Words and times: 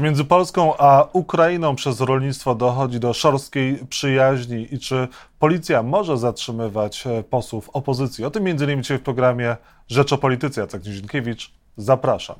Czy 0.00 0.04
między 0.04 0.24
Polską 0.24 0.76
a 0.76 1.08
Ukrainą 1.12 1.76
przez 1.76 2.00
rolnictwo 2.00 2.54
dochodzi 2.54 3.00
do 3.00 3.12
szorstkiej 3.12 3.78
przyjaźni 3.88 4.74
i 4.74 4.78
czy 4.78 5.08
policja 5.38 5.82
może 5.82 6.18
zatrzymywać 6.18 7.06
e, 7.06 7.22
posłów 7.22 7.70
opozycji? 7.72 8.24
O 8.24 8.30
tym 8.30 8.44
między 8.44 8.64
innymi 8.64 8.82
dzisiaj 8.82 8.98
w 8.98 9.02
programie 9.02 9.56
Rzecz 9.88 10.12
o 10.12 10.18
Polityce. 10.18 10.60
Jacek 10.60 10.84
Nizinkiewicz, 10.86 11.50
zapraszam. 11.76 12.36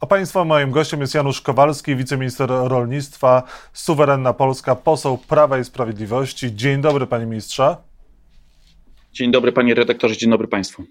A 0.00 0.06
Państwa 0.06 0.44
moim 0.44 0.70
gościem 0.70 1.00
jest 1.00 1.14
Janusz 1.14 1.40
Kowalski, 1.40 1.96
wiceminister 1.96 2.48
rolnictwa, 2.48 3.42
suwerenna 3.72 4.32
Polska, 4.32 4.74
poseł 4.74 5.18
Prawa 5.18 5.58
i 5.58 5.64
Sprawiedliwości. 5.64 6.56
Dzień 6.56 6.80
dobry, 6.80 7.06
panie 7.06 7.26
ministrze. 7.26 7.76
Dzień 9.12 9.30
dobry, 9.30 9.52
panie 9.52 9.74
redaktorze, 9.74 10.16
dzień 10.16 10.30
dobry 10.30 10.48
państwu. 10.48 10.84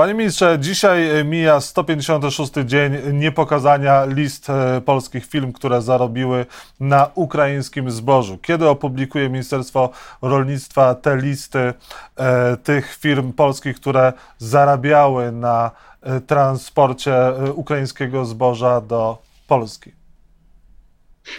Panie 0.00 0.14
ministrze, 0.14 0.58
dzisiaj 0.58 1.24
mija 1.24 1.60
156 1.60 2.52
dzień 2.64 2.92
niepokazania 3.12 4.04
list 4.04 4.50
e, 4.50 4.80
polskich 4.80 5.26
firm, 5.26 5.52
które 5.52 5.82
zarobiły 5.82 6.46
na 6.80 7.10
ukraińskim 7.14 7.90
zbożu. 7.90 8.38
Kiedy 8.38 8.68
opublikuje 8.68 9.28
Ministerstwo 9.28 9.90
Rolnictwa 10.22 10.94
te 10.94 11.16
listy 11.16 11.58
e, 12.16 12.56
tych 12.56 12.96
firm 12.96 13.32
polskich, 13.32 13.76
które 13.76 14.12
zarabiały 14.38 15.32
na 15.32 15.70
e, 16.02 16.20
transporcie 16.20 17.14
e, 17.14 17.52
ukraińskiego 17.52 18.24
zboża 18.24 18.80
do 18.80 19.18
Polski? 19.46 19.99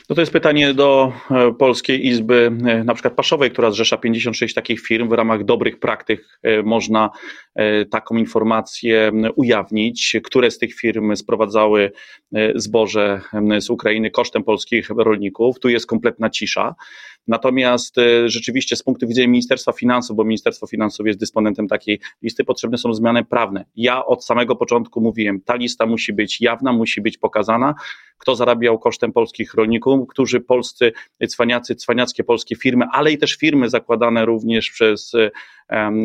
No 0.09 0.15
to 0.15 0.21
jest 0.21 0.31
pytanie 0.31 0.73
do 0.73 1.13
e, 1.31 1.53
Polskiej 1.53 2.07
Izby, 2.07 2.51
e, 2.65 2.83
na 2.83 2.93
przykład 2.93 3.13
Paszowej, 3.13 3.51
która 3.51 3.71
zrzesza 3.71 3.97
56 3.97 4.55
takich 4.55 4.81
firm. 4.81 5.09
W 5.09 5.11
ramach 5.11 5.43
dobrych 5.43 5.79
praktyk 5.79 6.39
e, 6.43 6.63
można 6.63 7.09
taką 7.91 8.15
informację 8.15 9.11
ujawnić, 9.35 10.15
które 10.23 10.51
z 10.51 10.57
tych 10.57 10.73
firm 10.73 11.15
sprowadzały 11.15 11.91
zboże 12.55 13.21
z 13.59 13.69
Ukrainy 13.69 14.11
kosztem 14.11 14.43
polskich 14.43 14.89
rolników. 14.89 15.59
Tu 15.59 15.69
jest 15.69 15.87
kompletna 15.87 16.29
cisza. 16.29 16.75
Natomiast 17.27 17.95
rzeczywiście 18.25 18.75
z 18.75 18.83
punktu 18.83 19.07
widzenia 19.07 19.27
Ministerstwa 19.27 19.71
Finansów, 19.71 20.17
bo 20.17 20.23
Ministerstwo 20.23 20.67
Finansów 20.67 21.07
jest 21.07 21.19
dysponentem 21.19 21.67
takiej 21.67 21.99
listy, 22.21 22.43
potrzebne 22.43 22.77
są 22.77 22.93
zmiany 22.93 23.25
prawne. 23.25 23.65
Ja 23.75 24.05
od 24.05 24.25
samego 24.25 24.55
początku 24.55 25.01
mówiłem, 25.01 25.41
ta 25.41 25.55
lista 25.55 25.85
musi 25.85 26.13
być 26.13 26.41
jawna, 26.41 26.73
musi 26.73 27.01
być 27.01 27.17
pokazana, 27.17 27.75
kto 28.21 28.35
zarabiał 28.35 28.79
kosztem 28.79 29.13
polskich 29.13 29.53
rolników, 29.53 30.07
którzy 30.09 30.39
polscy 30.39 30.91
cwaniacy, 31.29 31.75
cwaniackie 31.75 32.23
polskie 32.23 32.55
firmy, 32.55 32.85
ale 32.91 33.11
i 33.11 33.17
też 33.17 33.35
firmy 33.35 33.69
zakładane 33.69 34.25
również 34.25 34.69
przez 34.69 35.13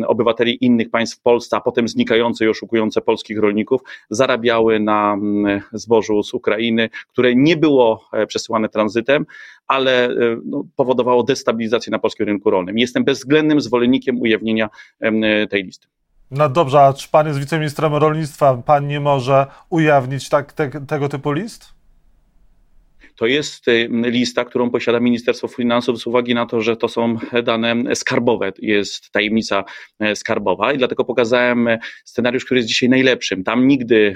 obywateli 0.07 0.65
innych 0.65 0.89
państw 0.89 1.17
w 1.17 1.21
Polsce, 1.21 1.57
a 1.57 1.61
potem 1.61 1.87
znikające 1.87 2.45
i 2.45 2.47
oszukujące 2.47 3.01
polskich 3.01 3.39
rolników, 3.39 3.81
zarabiały 4.09 4.79
na 4.79 5.11
um, 5.11 5.61
zbożu 5.71 6.23
z 6.23 6.33
Ukrainy, 6.33 6.89
które 7.07 7.35
nie 7.35 7.57
było 7.57 8.09
e, 8.13 8.27
przesyłane 8.27 8.69
tranzytem, 8.69 9.25
ale 9.67 10.05
e, 10.05 10.13
no, 10.45 10.63
powodowało 10.75 11.23
destabilizację 11.23 11.91
na 11.91 11.99
polskim 11.99 12.25
rynku 12.25 12.49
rolnym. 12.49 12.77
Jestem 12.77 13.03
bezwzględnym 13.03 13.61
zwolennikiem 13.61 14.21
ujawnienia 14.21 14.69
tej 15.49 15.63
listy. 15.63 15.87
No 16.31 16.49
dobrze, 16.49 16.81
a 16.81 16.93
czy 16.93 17.09
pan 17.09 17.27
jest 17.27 17.39
wiceministrem 17.39 17.95
rolnictwa, 17.95 18.57
pan 18.65 18.87
nie 18.87 18.99
może 18.99 19.47
ujawnić 19.69 20.29
tak, 20.29 20.53
te, 20.53 20.69
tego 20.69 21.09
typu 21.09 21.31
list? 21.31 21.76
To 23.17 23.25
jest 23.25 23.67
y, 23.67 23.89
lista, 23.91 24.45
którą 24.45 24.69
posiada 24.69 24.99
Ministerstwo 24.99 25.47
Finansów 25.47 25.99
z 25.99 26.07
uwagi 26.07 26.35
na 26.35 26.45
to, 26.45 26.61
że 26.61 26.77
to 26.77 26.87
są 26.87 27.17
dane 27.43 27.95
skarbowe, 27.95 28.51
jest 28.59 29.11
tajemnica 29.11 29.63
e, 29.99 30.15
skarbowa 30.15 30.73
i 30.73 30.77
dlatego 30.77 31.05
pokazałem 31.05 31.67
e, 31.67 31.79
scenariusz, 32.05 32.45
który 32.45 32.59
jest 32.59 32.69
dzisiaj 32.69 32.89
najlepszym. 32.89 33.43
Tam 33.43 33.67
nigdy 33.67 34.15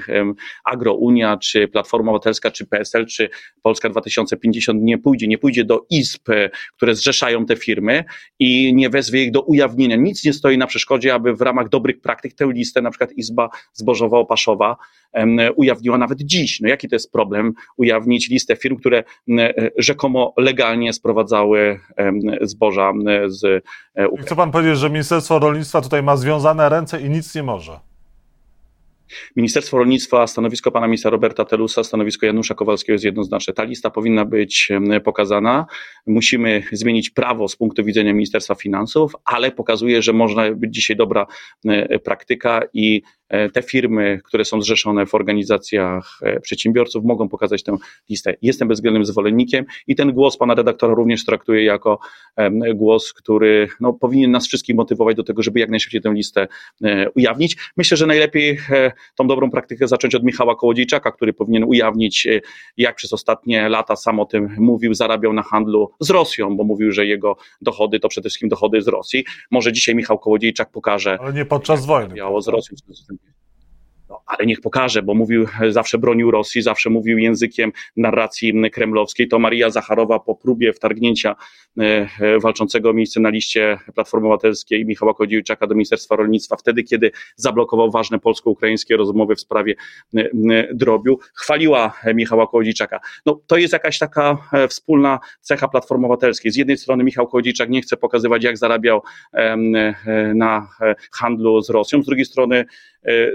Agrounia, 0.66 1.38
czy 1.38 1.68
Platforma 1.68 2.12
Obywatelska, 2.12 2.52
czy 2.52 2.66
PSL, 2.66 3.06
czy 3.06 3.30
Polska 3.62 3.90
2050 3.90 4.82
nie 4.82 4.98
pójdzie, 4.98 5.28
nie 5.28 5.38
pójdzie 5.38 5.66
do 5.66 5.86
izb, 5.90 6.30
e, 6.30 6.50
które 6.76 6.96
zrzeszają 6.96 7.46
te 7.46 7.56
firmy 7.56 8.04
i 8.40 8.74
nie 8.74 8.90
wezwie 8.90 9.24
ich 9.24 9.32
do 9.32 9.42
ujawnienia. 9.42 9.96
Nic 9.96 10.26
nie 10.26 10.34
stoi 10.34 10.58
na 10.58 10.68
przeszkodzie, 10.68 11.14
aby 11.14 11.36
w 11.36 11.42
ramach 11.42 11.70
dobrych 11.70 12.02
praktyk 12.02 12.34
tę 12.34 12.46
listę, 12.54 12.82
na 12.82 12.90
przykład 12.90 13.12
Izba 13.12 13.50
Zbożowo-Opaszowa 13.82 14.76
ujawniła 15.56 15.98
nawet 15.98 16.18
dziś. 16.22 16.60
No 16.60 16.70
jaki 16.70 16.90
to 16.90 16.96
jest 16.96 17.12
problem 17.12 17.54
ujawnić 17.78 18.30
listę 18.30 18.56
firm, 18.56 18.78
które 18.78 19.04
rzekomo 19.78 20.34
legalnie 20.38 20.94
sprowadzały 20.94 21.80
zboża 22.42 22.94
z 23.28 23.44
e, 23.44 24.08
Ukrainy. 24.08 24.26
Chce 24.26 24.36
pan 24.36 24.52
powiedzieć, 24.52 24.78
że 24.78 24.90
Ministerstwo 24.90 25.40
Rolnictwa 25.40 25.82
tutaj 25.82 26.04
ma 26.04 26.18
związane 26.18 26.70
ręce 26.70 27.02
i 27.02 27.10
nic 27.10 27.36
nie 27.36 27.44
może? 27.44 27.91
Ministerstwo 29.36 29.78
Rolnictwa, 29.78 30.28
stanowisko 30.28 30.72
pana 30.72 30.88
ministra 30.88 31.12
Roberta 31.12 31.46
Telusa, 31.46 31.84
stanowisko 31.84 32.26
Janusza 32.26 32.56
Kowalskiego 32.56 32.94
jest 32.94 33.06
jednoznaczne. 33.06 33.54
Ta 33.54 33.64
lista 33.64 33.90
powinna 33.90 34.26
być 34.26 34.70
pokazana. 35.04 35.66
Musimy 36.08 36.64
zmienić 36.72 37.10
prawo 37.10 37.48
z 37.48 37.56
punktu 37.56 37.84
widzenia 37.84 38.14
Ministerstwa 38.14 38.56
Finansów, 38.56 39.14
ale 39.26 39.52
pokazuje, 39.52 40.02
że 40.02 40.14
można 40.14 40.52
być 40.52 40.76
dzisiaj 40.76 40.98
dobra 40.98 41.28
praktyka 42.04 42.62
i 42.74 43.02
E, 43.32 43.50
te 43.50 43.62
firmy, 43.62 44.20
które 44.24 44.46
są 44.46 44.62
zrzeszone 44.62 45.06
w 45.06 45.16
organizacjach 45.16 46.20
e, 46.22 46.40
przedsiębiorców, 46.40 47.04
mogą 47.06 47.30
pokazać 47.30 47.64
tę 47.64 47.78
listę. 48.10 48.36
Jestem 48.42 48.68
bezwzględnym 48.68 49.06
zwolennikiem 49.06 49.66
i 49.88 49.96
ten 49.96 50.12
głos 50.12 50.38
pana 50.38 50.56
redaktora 50.56 50.94
również 50.94 51.26
traktuję 51.26 51.64
jako 51.64 52.00
głos, 52.76 53.14
który 53.14 53.68
no, 53.80 53.94
powinien 53.94 54.32
nas 54.32 54.48
wszystkich 54.48 54.76
motywować 54.76 55.18
do 55.18 55.24
tego, 55.24 55.44
żeby 55.44 55.60
jak 55.60 55.70
najszybciej 55.70 56.02
tę 56.02 56.14
listę 56.14 56.48
e, 56.84 57.10
ujawnić. 57.10 57.58
Myślę, 57.78 57.98
że 57.98 58.08
najlepiej 58.08 58.58
tą 59.16 59.28
dobrą 59.28 59.52
praktykę 59.52 59.88
zacząć 59.88 60.16
od 60.16 60.24
Michała 60.24 60.56
Kołodziejczaka, 60.56 61.12
który 61.12 61.34
powinien 61.34 61.64
ujawnić, 61.64 62.28
jak 62.78 62.96
przez 62.96 63.14
ostatnie 63.14 63.70
lata 63.70 63.96
sam 63.96 64.20
o 64.20 64.26
tym 64.26 64.56
mówił, 64.58 64.94
zarabiał 64.94 65.34
na 65.34 65.44
handlu 65.44 65.92
z 66.00 66.10
Rosją, 66.10 66.58
bo 66.58 66.64
mówił, 66.64 66.92
że 66.92 67.06
jego 67.06 67.38
dochody 67.62 68.00
to 68.00 68.08
przede 68.08 68.30
wszystkim 68.30 68.50
dochody 68.50 68.82
z 68.82 68.88
Rosji. 68.88 69.26
Może 69.52 69.74
dzisiaj 69.74 69.96
Michał 69.96 70.20
Kołodziejczak 70.20 70.72
pokaże. 70.72 71.18
Ale 71.22 71.34
nie 71.34 71.46
podczas 71.46 71.86
wojny. 71.86 72.16
Z 72.40 72.48
Rosją, 72.48 72.78
no, 74.10 74.21
ale 74.38 74.46
niech 74.46 74.62
pokaże, 74.62 75.02
bo 75.02 75.14
mówił, 75.14 75.48
zawsze 75.70 75.98
bronił 75.98 76.32
Rosji, 76.32 76.62
zawsze 76.62 76.90
mówił 76.90 77.18
językiem 77.18 77.72
narracji 77.98 78.54
kremlowskiej. 78.72 79.28
To 79.28 79.40
Maria 79.40 79.70
Zacharowa 79.70 80.20
po 80.20 80.36
próbie 80.36 80.74
wtargnięcia 80.74 81.36
e, 81.80 82.10
e, 82.20 82.40
walczącego 82.40 82.90
o 82.90 82.94
miejsce 82.94 83.20
na 83.20 83.30
liście 83.30 83.78
Platformy 83.96 84.28
Obywatelskiej 84.28 84.86
Michała 84.86 85.14
Kołodziejczaka 85.14 85.68
do 85.68 85.76
Ministerstwa 85.76 86.16
Rolnictwa, 86.16 86.56
wtedy, 86.56 86.84
kiedy 86.84 87.12
zablokował 87.36 87.92
ważne 87.92 88.20
polsko-ukraińskie 88.20 88.98
rozmowy 88.98 89.36
w 89.36 89.40
sprawie 89.40 89.76
e, 90.18 90.30
drobiu, 90.74 91.20
chwaliła 91.34 91.94
Michała 92.16 92.48
Kołodziejczaka. 92.48 93.00
No, 93.26 93.42
to 93.48 93.58
jest 93.58 93.74
jakaś 93.74 94.00
taka 94.00 94.38
wspólna 94.70 95.20
cecha 95.42 95.68
Platformy 95.68 96.06
Obywatelskiej. 96.06 96.52
Z 96.52 96.56
jednej 96.56 96.78
strony 96.78 97.04
Michał 97.04 97.28
Kołodziejczak 97.28 97.70
nie 97.70 97.82
chce 97.82 97.98
pokazywać, 97.98 98.44
jak 98.44 98.58
zarabiał 98.58 99.02
na 100.36 100.68
handlu 101.12 101.62
z 101.62 101.70
Rosją, 101.70 102.04
z 102.04 102.06
drugiej 102.06 102.26
strony 102.26 102.66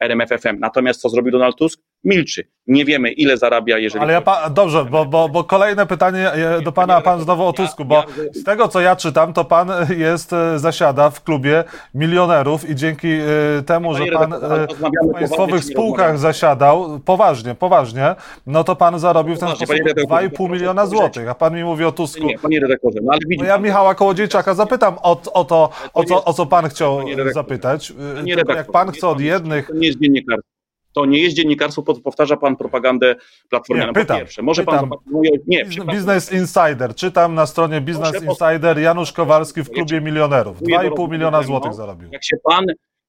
RMF 0.00 0.28
FM. 0.28 0.58
Natomiast 0.58 1.00
co 1.00 1.08
zrobił 1.08 1.32
Donald 1.32 1.56
Tusk? 1.56 1.93
Milczy. 2.04 2.44
Nie 2.66 2.84
wiemy, 2.84 3.12
ile 3.12 3.36
zarabia, 3.36 3.78
jeżeli. 3.78 4.04
Ale 4.04 4.12
ja 4.12 4.20
pa, 4.20 4.50
dobrze, 4.50 4.84
bo, 4.84 5.04
bo, 5.04 5.28
bo 5.28 5.44
kolejne 5.44 5.86
pytanie 5.86 6.32
e, 6.32 6.62
do 6.62 6.72
pana, 6.72 6.96
a 6.96 7.00
pan 7.00 7.20
znowu 7.20 7.44
o 7.44 7.52
Tusku, 7.52 7.84
bo 7.84 8.04
z 8.32 8.44
tego 8.44 8.68
co 8.68 8.80
ja 8.80 8.96
czytam, 8.96 9.32
to 9.32 9.44
pan 9.44 9.68
jest, 9.96 10.32
e, 10.32 10.58
zasiada 10.58 11.10
w 11.10 11.22
klubie 11.22 11.64
milionerów 11.94 12.70
i 12.70 12.74
dzięki 12.74 13.08
e, 13.08 13.62
temu, 13.66 13.94
że 13.94 14.06
pan 14.06 14.34
w 14.40 15.12
państwowych 15.12 15.64
spółkach 15.64 16.18
zasiadał, 16.18 17.00
poważnie, 17.04 17.54
poważnie, 17.54 18.14
no 18.46 18.64
to 18.64 18.76
pan 18.76 18.98
zarobił 18.98 19.34
w 19.34 19.38
ten 19.38 19.48
sposób 19.48 19.76
2,5 19.76 20.50
miliona 20.50 20.86
złotych, 20.86 21.28
a 21.28 21.34
pan 21.34 21.54
mi 21.54 21.64
mówi 21.64 21.84
o 21.84 21.92
Tusku. 21.92 22.26
Nie, 22.26 22.38
panie 22.38 22.60
redaktorze, 22.60 22.98
no 23.02 23.12
ale 23.12 23.20
widzi 23.28 23.42
no 23.42 23.48
ja 23.48 23.58
Michała 23.58 23.94
Kołodziejczaka 23.94 24.54
zapytam 24.54 24.96
o, 25.02 25.20
o 25.32 25.44
to, 25.44 25.70
o 25.94 26.04
co, 26.04 26.24
o 26.24 26.32
co 26.32 26.46
pan 26.46 26.68
chciał 26.68 27.00
zapytać. 27.34 27.92
Jak 28.24 28.72
pan 28.72 28.90
chce 28.90 29.08
od 29.08 29.20
jednych... 29.20 29.66
To 29.66 29.74
nie 29.74 29.86
jest 29.86 29.98
dziennikarstwo 29.98 30.53
to 30.94 31.06
nie 31.06 31.22
jest 31.22 31.36
dziennikarstwo, 31.36 31.82
powtarza 31.82 32.36
pan 32.36 32.56
propagandę 32.56 33.16
platformianą. 33.48 33.88
Nie, 33.88 33.94
pytam, 33.94 34.18
pierwsze, 34.18 34.42
może 34.42 34.64
pytam. 34.64 34.90
pan 34.90 34.98
Nie, 35.46 35.64
Business 35.64 36.32
Insider, 36.32 36.94
czytam 36.94 37.34
na 37.34 37.46
stronie 37.46 37.80
Business 37.80 38.10
Proszę 38.10 38.26
Insider, 38.26 38.78
Janusz 38.78 39.12
Kowalski 39.12 39.62
w 39.62 39.70
klubie 39.70 40.00
milionerów. 40.00 40.62
2,5 40.62 41.10
miliona 41.10 41.42
złotych 41.42 41.74
zarobił. 41.74 42.08
Jak 42.12 42.24
się 42.24 42.36
pan 42.44 42.64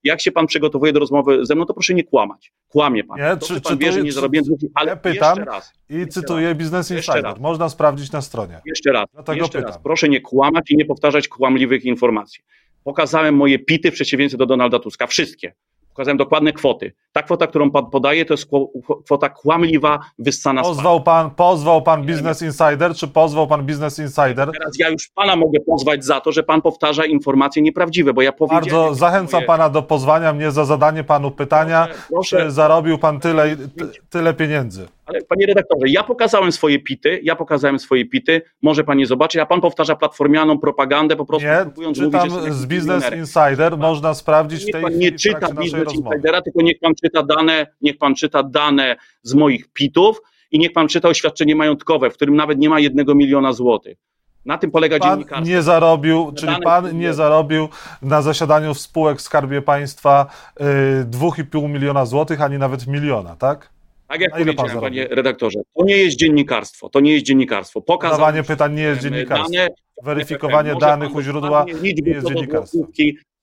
jak 0.05 0.21
się 0.21 0.31
pan 0.31 0.47
przygotowuje 0.47 0.93
do 0.93 0.99
rozmowy 0.99 1.45
ze 1.45 1.55
mną, 1.55 1.65
to 1.65 1.73
proszę 1.73 1.93
nie 1.93 2.03
kłamać. 2.03 2.53
Kłamie 2.67 3.03
pan. 3.03 3.19
Nie, 3.19 3.37
czy, 3.37 3.61
pan 3.61 3.77
wie, 3.77 3.91
że 3.91 4.01
nie 4.01 4.11
zarobiłem 4.11 4.45
ale 4.73 4.89
ja 4.89 4.95
pytam 4.95 5.37
raz, 5.37 5.73
i 5.89 6.07
cytuję 6.07 6.47
raz, 6.47 6.57
Business 6.57 6.91
Insider. 6.91 7.39
Można 7.39 7.69
sprawdzić 7.69 8.11
na 8.11 8.21
stronie. 8.21 8.61
Jeszcze 8.65 8.91
raz. 8.91 9.05
Dlatego 9.13 9.37
jeszcze 9.37 9.57
pytam. 9.57 9.73
raz. 9.73 9.83
Proszę 9.83 10.09
nie 10.09 10.21
kłamać 10.21 10.71
i 10.71 10.77
nie 10.77 10.85
powtarzać 10.85 11.27
kłamliwych 11.27 11.85
informacji. 11.85 12.43
Pokazałem 12.83 13.35
moje 13.35 13.59
pity 13.59 13.91
w 13.91 13.93
przeciwieństwie 13.93 14.37
do 14.37 14.45
Donalda 14.45 14.79
Tuska. 14.79 15.07
Wszystkie 15.07 15.53
pokazałem 15.95 16.17
dokładne 16.17 16.53
kwoty. 16.53 16.93
Ta 17.11 17.23
kwota, 17.23 17.47
którą 17.47 17.71
pan 17.71 17.85
podaje, 17.85 18.25
to 18.25 18.33
jest 18.33 18.47
kwota 19.05 19.29
kłamliwa, 19.29 19.99
wyssana 20.19 20.61
pozwał 20.61 21.01
pan, 21.01 21.31
pozwał 21.31 21.81
pan 21.81 22.05
Business 22.05 22.41
Insider, 22.41 22.95
czy 22.95 23.07
pozwał 23.07 23.47
pan 23.47 23.65
Business 23.65 23.99
Insider? 23.99 24.51
Teraz 24.51 24.79
ja 24.79 24.89
już 24.89 25.07
pana 25.15 25.35
mogę 25.35 25.59
pozwać 25.59 26.05
za 26.05 26.21
to, 26.21 26.31
że 26.31 26.43
pan 26.43 26.61
powtarza 26.61 27.05
informacje 27.05 27.61
nieprawdziwe, 27.61 28.13
bo 28.13 28.21
ja 28.21 28.31
powiedziałem... 28.31 28.63
Bardzo 28.63 28.95
zachęcam 28.95 29.37
moje... 29.37 29.47
pana 29.47 29.69
do 29.69 29.81
pozwania 29.81 30.33
mnie 30.33 30.51
za 30.51 30.65
zadanie 30.65 31.03
panu 31.03 31.31
pytania, 31.31 31.87
proszę, 31.87 32.07
proszę, 32.09 32.37
czy 32.37 32.51
zarobił 32.51 32.97
pan 32.97 33.19
tyle, 33.19 33.55
tyle 34.09 34.33
pieniędzy. 34.33 34.87
Ale 35.05 35.21
panie 35.21 35.45
redaktorze, 35.45 35.85
ja 35.87 36.03
pokazałem 36.03 36.51
swoje 36.51 36.79
pity, 36.79 37.19
ja 37.23 37.35
pokazałem 37.35 37.79
swoje 37.79 38.05
pity, 38.05 38.41
może 38.61 38.83
pan 38.83 38.97
nie 38.97 39.05
zobaczy, 39.05 39.41
a 39.41 39.45
pan 39.45 39.61
powtarza 39.61 39.95
platformianą 39.95 40.59
propagandę, 40.59 41.15
po 41.15 41.25
prostu 41.25 41.47
nie, 41.47 41.59
próbując 41.63 41.97
czytam 41.97 42.29
mówić, 42.29 42.53
z 42.53 42.65
Business 42.65 43.11
Insider, 43.13 43.77
można 43.77 44.13
sprawdzić 44.13 44.63
w 44.63 44.71
tej 44.71 44.81
pan 44.81 44.97
nie 44.97 45.11
czyta 45.11 45.53
Business 45.53 45.93
Insidera, 45.93 46.41
tylko 46.41 46.61
niech 46.61 46.79
pan 46.79 46.93
czyta 47.03 47.23
dane, 47.23 47.67
niech 47.81 47.97
pan 47.97 48.15
czyta 48.15 48.43
dane 48.43 48.95
z 49.21 49.33
moich 49.33 49.67
pitów 49.73 50.21
i 50.51 50.59
niech 50.59 50.73
pan 50.73 50.87
czyta 50.87 51.09
oświadczenie 51.09 51.55
majątkowe, 51.55 52.09
w 52.09 52.13
którym 52.13 52.35
nawet 52.35 52.57
nie 52.59 52.69
ma 52.69 52.79
jednego 52.79 53.15
miliona 53.15 53.53
złotych. 53.53 53.97
Na 54.45 54.57
tym 54.57 54.71
polega 54.71 54.99
pan 54.99 55.09
dziennikarstwo. 55.09 55.49
nie 55.49 55.61
zarobił, 55.61 56.31
czyli 56.37 56.53
pan 56.63 56.97
nie 56.97 57.13
zarobił 57.13 57.69
na 58.01 58.21
zasiadaniu 58.21 58.73
w 58.73 58.79
spółek 58.79 59.21
Skarbie 59.21 59.61
Państwa 59.61 60.25
yy, 60.59 60.65
2,5 61.05 61.69
miliona 61.69 62.05
złotych, 62.05 62.41
ani 62.41 62.57
nawet 62.57 62.87
miliona, 62.87 63.35
tak? 63.35 63.74
Tak 64.07 64.21
jak 64.21 64.31
powiedziałem, 64.31 64.79
panie 64.79 65.07
redaktorze, 65.07 65.59
to 65.77 65.85
nie 65.85 65.97
jest 65.97 66.17
dziennikarstwo, 66.17 66.89
to 66.89 66.99
nie 66.99 67.13
jest 67.13 67.25
dziennikarstwo. 67.25 67.81
Pokazanie 67.81 68.17
Zadawanie 68.17 68.43
pytań 68.43 68.73
nie 68.73 68.83
jest 68.83 69.01
dziennikarstwo. 69.01 69.51
Dane, 69.53 69.67
Weryfikowanie 70.03 70.75
danych 70.79 71.15
u 71.15 71.21
źródła 71.21 71.65
nie 71.81 71.93
jest 72.05 72.27
dziennikarstwem. 72.27 72.87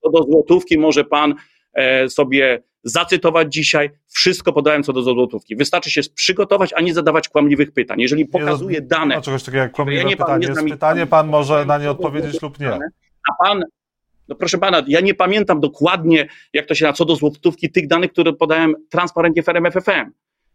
Co 0.03 0.11
do 0.11 0.23
złotówki 0.23 0.79
może 0.79 1.05
pan 1.05 1.35
e, 1.75 2.09
sobie 2.09 2.63
zacytować 2.85 3.53
dzisiaj. 3.53 3.91
Wszystko 4.09 4.53
podałem 4.53 4.83
co 4.83 4.93
do 4.93 5.03
złotówki. 5.03 5.57
Wystarczy 5.57 5.91
się 5.91 6.01
przygotować, 6.15 6.73
a 6.77 6.81
nie 6.81 6.95
zadawać 6.95 7.29
kłamliwych 7.29 7.73
pytań. 7.73 8.01
Jeżeli 8.01 8.27
pokazuje 8.27 8.81
nie, 8.81 8.87
dane... 8.87 9.15
Ma 9.15 9.23
czegoś 9.23 9.43
takiego 9.43 9.63
jak 9.63 9.73
kłamliwe 9.73 10.11
pytanie. 10.11 10.47
Jest 10.47 10.65
pytanie, 10.65 11.07
pan 11.07 11.29
może 11.29 11.65
na 11.65 11.79
nie 11.79 11.91
odpowiedzieć 11.91 12.43
lub 12.43 12.61
nie. 12.61 12.73
A 13.31 13.45
pan 13.45 13.65
no 14.29 14.35
proszę 14.35 14.59
pana, 14.59 14.83
ja 14.87 15.01
nie 15.01 15.15
pamiętam 15.15 15.61
dokładnie, 15.61 16.29
jak 16.53 16.67
to 16.67 16.75
się 16.75 16.85
na 16.85 16.93
co 16.93 17.05
do 17.05 17.17
złotówki, 17.17 17.71
tych 17.71 17.87
danych, 17.87 18.13
które 18.13 18.33
podałem 18.33 18.75
transparentnie 18.91 19.43
w 19.43 19.49
RMFFM 19.49 20.11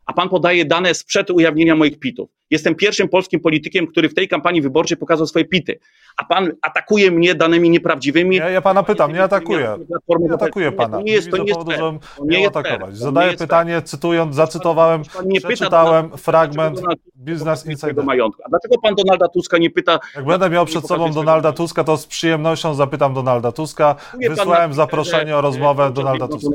a 0.08 0.14
pan 0.14 0.30
podaje 0.30 0.66
dane 0.66 0.94
sprzed 0.94 1.30
ujawnienia 1.30 1.76
moich 1.76 2.00
pitów. 2.00 2.37
Jestem 2.52 2.76
pierwszym 2.76 3.10
polskim 3.10 3.40
politykiem, 3.40 3.88
który 3.88 4.10
w 4.10 4.14
tej 4.14 4.28
kampanii 4.28 4.62
wyborczej 4.62 4.98
pokazał 4.98 5.28
swoje 5.28 5.46
pity. 5.46 5.80
A 6.18 6.26
pan 6.26 6.52
atakuje 6.62 7.12
mnie 7.12 7.36
danymi 7.36 7.70
nieprawdziwymi. 7.70 8.36
Ja, 8.36 8.50
ja 8.50 8.62
pana 8.62 8.84
pytam, 8.84 9.14
nie 9.14 9.24
atakuję. 9.24 9.78
Nie 10.20 10.34
atakuję 10.34 10.72
pana. 10.72 11.02
Nie 11.02 11.12
jest, 11.14 11.32
to 11.32 11.38
nie 11.38 11.44
jest 11.44 11.60
powodu, 11.60 12.00
nie 12.26 12.42
jest 12.42 12.58
atakować. 12.58 12.98
Zadaję 12.98 13.38
pytanie, 13.38 13.82
cytując, 13.82 14.36
zacytowałem, 14.36 15.02
nie 15.26 15.42
przeczytałem 15.42 16.06
pyta, 16.06 16.18
fragment 16.18 16.82
Business 17.16 17.66
Insider. 17.66 18.06
Majątku. 18.06 18.42
A 18.46 18.50
dlaczego 18.50 18.76
pan 18.82 18.96
Donalda 18.96 19.28
Tuska 19.28 19.58
nie 19.58 19.70
pyta... 19.70 20.00
Jak 20.16 20.26
będę 20.26 20.50
miał 20.50 20.66
przed 20.66 20.88
sobą 20.88 21.12
Donalda 21.12 21.54
Tuska, 21.54 21.84
to 21.84 21.98
z 21.98 22.06
przyjemnością 22.06 22.74
zapytam 22.74 23.14
Donalda 23.14 23.52
Tuska. 23.52 23.96
Wysłałem 24.30 24.74
zaproszenie 24.74 25.38
o 25.38 25.42
rozmowę 25.42 25.92
Donalda 25.92 26.28
Tuska. 26.28 26.50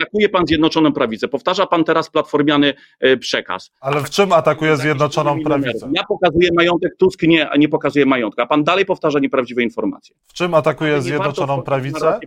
Atakuje 0.00 0.28
pan 0.28 0.46
Zjednoczoną 0.46 0.92
Prawicę. 0.92 1.28
Powtarza 1.28 1.66
pan 1.66 1.84
teraz 1.84 2.10
platformiany 2.10 2.74
e, 3.00 3.16
przekaz. 3.16 3.70
Ale 3.80 4.00
w 4.00 4.10
czym 4.10 4.32
atakuje 4.32 4.76
Zjednoczoną 4.76 5.05
Prawicę? 5.44 5.88
Ja 5.92 6.04
pokazuję 6.04 6.48
majątek, 6.56 6.96
Tusk 6.98 7.22
nie, 7.22 7.48
nie 7.58 7.68
pokazuje 7.68 8.06
majątka. 8.06 8.42
A 8.42 8.46
pan 8.46 8.64
dalej 8.64 8.84
powtarza 8.84 9.18
nieprawdziwe 9.18 9.62
informacje. 9.62 10.16
W 10.26 10.32
czym 10.32 10.54
atakuje 10.54 11.02
Zjednoczoną 11.02 11.62
Prawicę? 11.62 12.20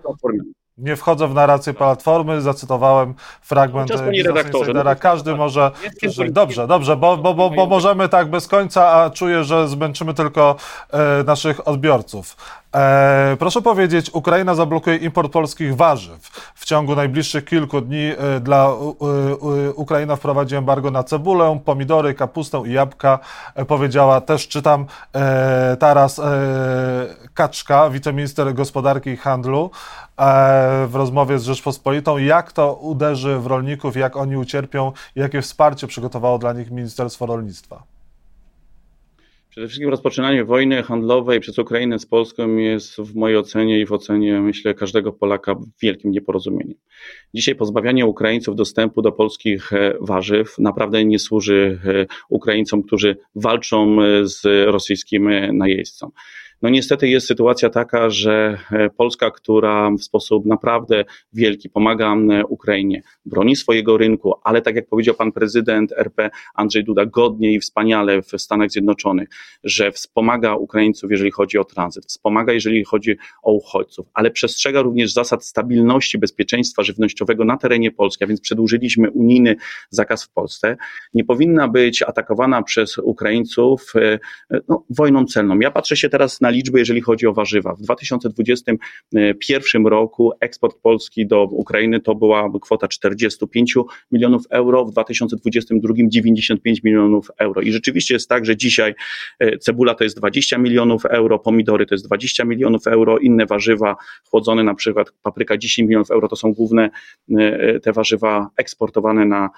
Nie 0.77 0.95
wchodzę 0.95 1.27
w 1.27 1.33
narrację 1.33 1.73
Platformy, 1.73 2.41
zacytowałem 2.41 3.13
fragment 3.41 3.91
Insidera. 4.53 4.95
Każdy 4.95 5.35
może... 5.35 5.71
Dobrze, 6.31 6.67
dobrze, 6.67 6.97
bo, 6.97 7.17
bo, 7.17 7.33
bo, 7.33 7.49
bo 7.49 7.65
możemy 7.65 8.09
tak 8.09 8.29
bez 8.29 8.47
końca, 8.47 8.87
a 8.91 9.09
czuję, 9.09 9.43
że 9.43 9.67
zmęczymy 9.67 10.13
tylko 10.13 10.55
e, 10.91 11.23
naszych 11.23 11.67
odbiorców. 11.67 12.37
E, 12.75 13.35
proszę 13.39 13.61
powiedzieć, 13.61 14.09
Ukraina 14.13 14.55
zablokuje 14.55 14.95
import 14.95 15.31
polskich 15.31 15.75
warzyw. 15.75 16.29
W 16.55 16.65
ciągu 16.65 16.95
najbliższych 16.95 17.45
kilku 17.45 17.81
dni 17.81 18.11
e, 18.17 18.39
dla 18.39 18.67
e, 18.67 19.73
Ukraina 19.73 20.15
wprowadzi 20.15 20.55
embargo 20.55 20.91
na 20.91 21.03
cebulę, 21.03 21.59
pomidory, 21.65 22.13
kapustę 22.13 22.63
i 22.65 22.73
jabłka. 22.73 23.19
E, 23.55 23.65
powiedziała 23.65 24.21
też, 24.21 24.47
czytam, 24.47 24.85
e, 25.15 25.77
teraz 25.79 26.19
e, 26.19 26.23
Kaczka, 27.33 27.89
wiceminister 27.89 28.53
gospodarki 28.53 29.09
i 29.09 29.17
handlu 29.17 29.71
w 30.88 30.91
rozmowie 30.93 31.39
z 31.39 31.43
Rzeczpospolitą, 31.43 32.17
jak 32.17 32.51
to 32.51 32.73
uderzy 32.73 33.38
w 33.38 33.47
rolników, 33.47 33.95
jak 33.95 34.17
oni 34.17 34.38
ucierpią, 34.38 34.91
jakie 35.15 35.41
wsparcie 35.41 35.88
przygotowało 35.88 36.38
dla 36.38 36.53
nich 36.53 36.71
Ministerstwo 36.71 37.25
Rolnictwa. 37.25 37.83
Przede 39.50 39.68
wszystkim 39.68 39.89
rozpoczynanie 39.89 40.46
wojny 40.46 40.84
handlowej 40.84 41.39
przez 41.39 41.60
Ukrainę 41.60 42.00
z 42.00 42.06
Polską 42.06 42.56
jest 42.56 42.96
w 42.96 43.15
mojej 43.15 43.38
ocenie 43.38 43.79
i 43.79 43.86
w 43.86 43.91
ocenie, 43.91 44.41
myślę, 44.41 44.74
każdego 44.74 45.13
Polaka 45.13 45.56
wielkim 45.82 46.12
nieporozumieniem. 46.12 46.77
Dzisiaj 47.34 47.56
pozbawianie 47.56 48.06
Ukraińców 48.06 48.56
dostępu 48.56 49.01
do 49.01 49.12
polskich 49.12 49.74
e, 49.74 49.94
warzyw 50.01 50.56
naprawdę 50.60 51.06
nie 51.06 51.20
służy 51.20 51.79
e, 51.86 52.06
Ukraińcom, 52.29 52.84
którzy 52.84 53.18
walczą 53.36 54.01
e, 54.01 54.25
z 54.25 54.44
rosyjskim 54.68 55.29
najeźdźcą. 55.58 56.12
No 56.62 56.70
niestety 56.70 57.08
jest 57.08 57.28
sytuacja 57.28 57.70
taka, 57.70 58.10
że 58.10 58.58
e, 58.72 58.89
Polska, 58.89 59.32
która 59.32 59.92
w 59.92 60.04
sposób 60.04 60.46
naprawdę 60.46 61.06
wielki 61.34 61.70
pomaga 61.70 62.16
Ukrainie, 62.50 63.01
broni 63.25 63.56
swojego 63.56 63.98
rynku, 63.98 64.34
ale 64.44 64.62
tak 64.62 64.75
jak 64.75 64.88
powiedział 64.88 65.16
pan 65.16 65.32
prezydent 65.32 65.92
RP 65.92 66.30
Andrzej 66.56 66.84
Duda, 66.84 67.06
godnie 67.06 67.54
i 67.54 67.60
wspaniale 67.60 68.22
w 68.22 68.32
Stanach 68.38 68.70
Zjednoczonych, 68.70 69.30
że 69.63 69.92
wspomaga 69.92 70.56
Ukraińców, 70.56 71.12
jeżeli 71.12 71.32
chodzi 71.32 71.58
o 71.58 71.63
tranzyt, 71.63 72.06
wspomaga, 72.06 72.54
jeżeli 72.54 72.84
chodzi 72.84 73.18
o 73.44 73.51
uchodźców, 73.51 74.08
ale 74.13 74.32
przestrzega 74.32 74.82
również 74.82 75.13
zasad 75.13 75.46
stabilności, 75.46 76.18
bezpieczeństwa 76.18 76.84
żywnościowego 76.84 77.46
na 77.46 77.58
terenie 77.58 77.92
Polski, 77.92 78.24
a 78.24 78.28
więc 78.28 78.42
przedłużyliśmy 78.42 79.12
unijny 79.12 79.56
zakaz 79.89 80.24
w 80.24 80.30
Polsce, 80.30 80.78
nie 81.13 81.24
powinna 81.24 81.68
być 81.68 82.01
atakowana 82.01 82.63
przez 82.63 82.98
Ukraińców 82.98 83.94
e, 83.96 84.20
no, 84.68 84.84
wojną 84.89 85.25
celną. 85.25 85.60
Ja 85.60 85.72
patrzę 85.72 85.98
się 85.98 86.10
teraz 86.10 86.42
na 86.42 86.49
na 86.50 86.53
liczby, 86.53 86.79
jeżeli 86.79 87.01
chodzi 87.01 87.27
o 87.27 87.34
warzywa. 87.34 87.75
W 87.75 87.82
2021 87.82 89.88
roku 89.88 90.32
eksport 90.39 90.77
Polski 90.82 91.27
do 91.27 91.44
Ukrainy 91.44 92.00
to 92.00 92.15
była 92.15 92.50
kwota 92.62 92.88
45 92.88 93.75
milionów 94.12 94.44
euro, 94.50 94.86
w 94.86 94.91
2022 94.91 95.94
95 95.98 96.84
milionów 96.84 97.32
euro. 97.38 97.62
I 97.62 97.72
rzeczywiście 97.72 98.13
jest 98.13 98.29
tak, 98.29 98.46
że 98.46 98.58
dzisiaj 98.58 98.96
e, 99.39 99.58
cebula 99.58 99.96
to 99.96 100.03
jest 100.03 100.18
20 100.18 100.58
milionów 100.58 101.06
euro, 101.06 101.39
pomidory 101.39 101.86
to 101.86 101.96
jest 101.96 102.06
20 102.06 102.46
milionów 102.46 102.88
euro, 102.88 103.18
inne 103.18 103.46
warzywa 103.46 103.96
chłodzone, 104.29 104.63
na 104.63 104.75
przykład 104.75 105.12
papryka 105.24 105.58
10 105.58 105.88
milionów 105.88 106.12
euro, 106.12 106.27
to 106.27 106.36
są 106.36 106.53
główne 106.53 106.89
e, 107.38 107.79
te 107.79 107.94
warzywa 107.94 108.50
eksportowane 108.58 109.25
na 109.25 109.50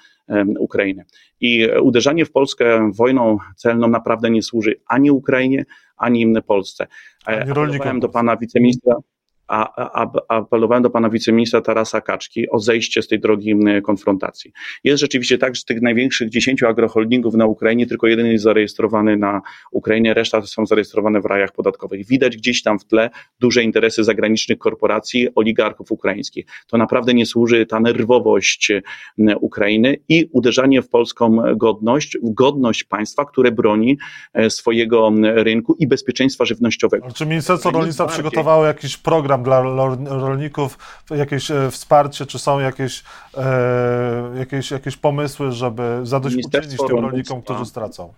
Ukrainę. 0.59 1.05
I 1.39 1.67
uderzanie 1.81 2.25
w 2.25 2.31
Polskę 2.31 2.91
wojną 2.95 3.37
celną 3.55 3.87
naprawdę 3.87 4.29
nie 4.29 4.43
służy 4.43 4.75
ani 4.87 5.11
Ukrainie, 5.11 5.65
ani 5.97 6.33
Polsce. 6.45 6.87
Ani 7.25 7.53
rolnikom. 7.53 7.99
do 7.99 8.09
pana 8.09 8.37
wiceministra 8.37 8.95
a, 9.51 10.01
a, 10.03 10.11
apelowałem 10.27 10.83
do 10.83 10.89
pana 10.89 11.09
wiceministra 11.09 11.61
Tarasa 11.61 12.01
Kaczki 12.01 12.49
o 12.49 12.59
zejście 12.59 13.01
z 13.01 13.07
tej 13.07 13.19
drogi 13.19 13.55
konfrontacji. 13.83 14.51
Jest 14.83 14.99
rzeczywiście 15.01 15.37
tak, 15.37 15.55
że 15.55 15.61
z 15.61 15.65
tych 15.65 15.81
największych 15.81 16.29
10 16.29 16.63
agroholdingów 16.63 17.33
na 17.33 17.45
Ukrainie 17.45 17.87
tylko 17.87 18.07
jeden 18.07 18.25
jest 18.25 18.43
zarejestrowany 18.43 19.17
na 19.17 19.41
Ukrainie, 19.71 20.13
reszta 20.13 20.41
są 20.41 20.65
zarejestrowane 20.65 21.21
w 21.21 21.25
rajach 21.25 21.51
podatkowych. 21.51 22.07
Widać 22.07 22.37
gdzieś 22.37 22.63
tam 22.63 22.79
w 22.79 22.85
tle 22.85 23.09
duże 23.39 23.63
interesy 23.63 24.03
zagranicznych 24.03 24.57
korporacji, 24.57 25.27
oligarchów 25.35 25.91
ukraińskich. 25.91 26.45
To 26.67 26.77
naprawdę 26.77 27.13
nie 27.13 27.25
służy 27.25 27.65
ta 27.65 27.79
nerwowość 27.79 28.71
Ukrainy 29.41 29.97
i 30.09 30.29
uderzanie 30.31 30.81
w 30.81 30.89
polską 30.89 31.37
godność, 31.55 32.17
w 32.23 32.33
godność 32.33 32.83
państwa, 32.83 33.25
które 33.25 33.51
broni 33.51 33.97
e, 34.33 34.49
swojego 34.49 35.11
rynku 35.21 35.75
i 35.79 35.87
bezpieczeństwa 35.87 36.45
żywnościowego. 36.45 37.07
Czy 37.13 37.25
Ministerstwo 37.25 37.71
Rolnictwa 37.71 38.05
przygotowało 38.05 38.65
jakiś 38.65 38.97
program 38.97 39.40
dla 39.43 39.61
rolników 40.05 40.77
jakieś 41.09 41.51
e, 41.51 41.71
wsparcie, 41.71 42.25
czy 42.25 42.39
są 42.39 42.59
jakieś, 42.59 43.03
e, 43.37 44.31
jakieś, 44.35 44.71
jakieś 44.71 44.97
pomysły, 44.97 45.51
żeby 45.51 45.99
zadośćuczynić 46.03 46.77
tym 46.87 46.99
rolnikom, 46.99 47.41
którzy 47.41 47.65
stracą? 47.65 48.13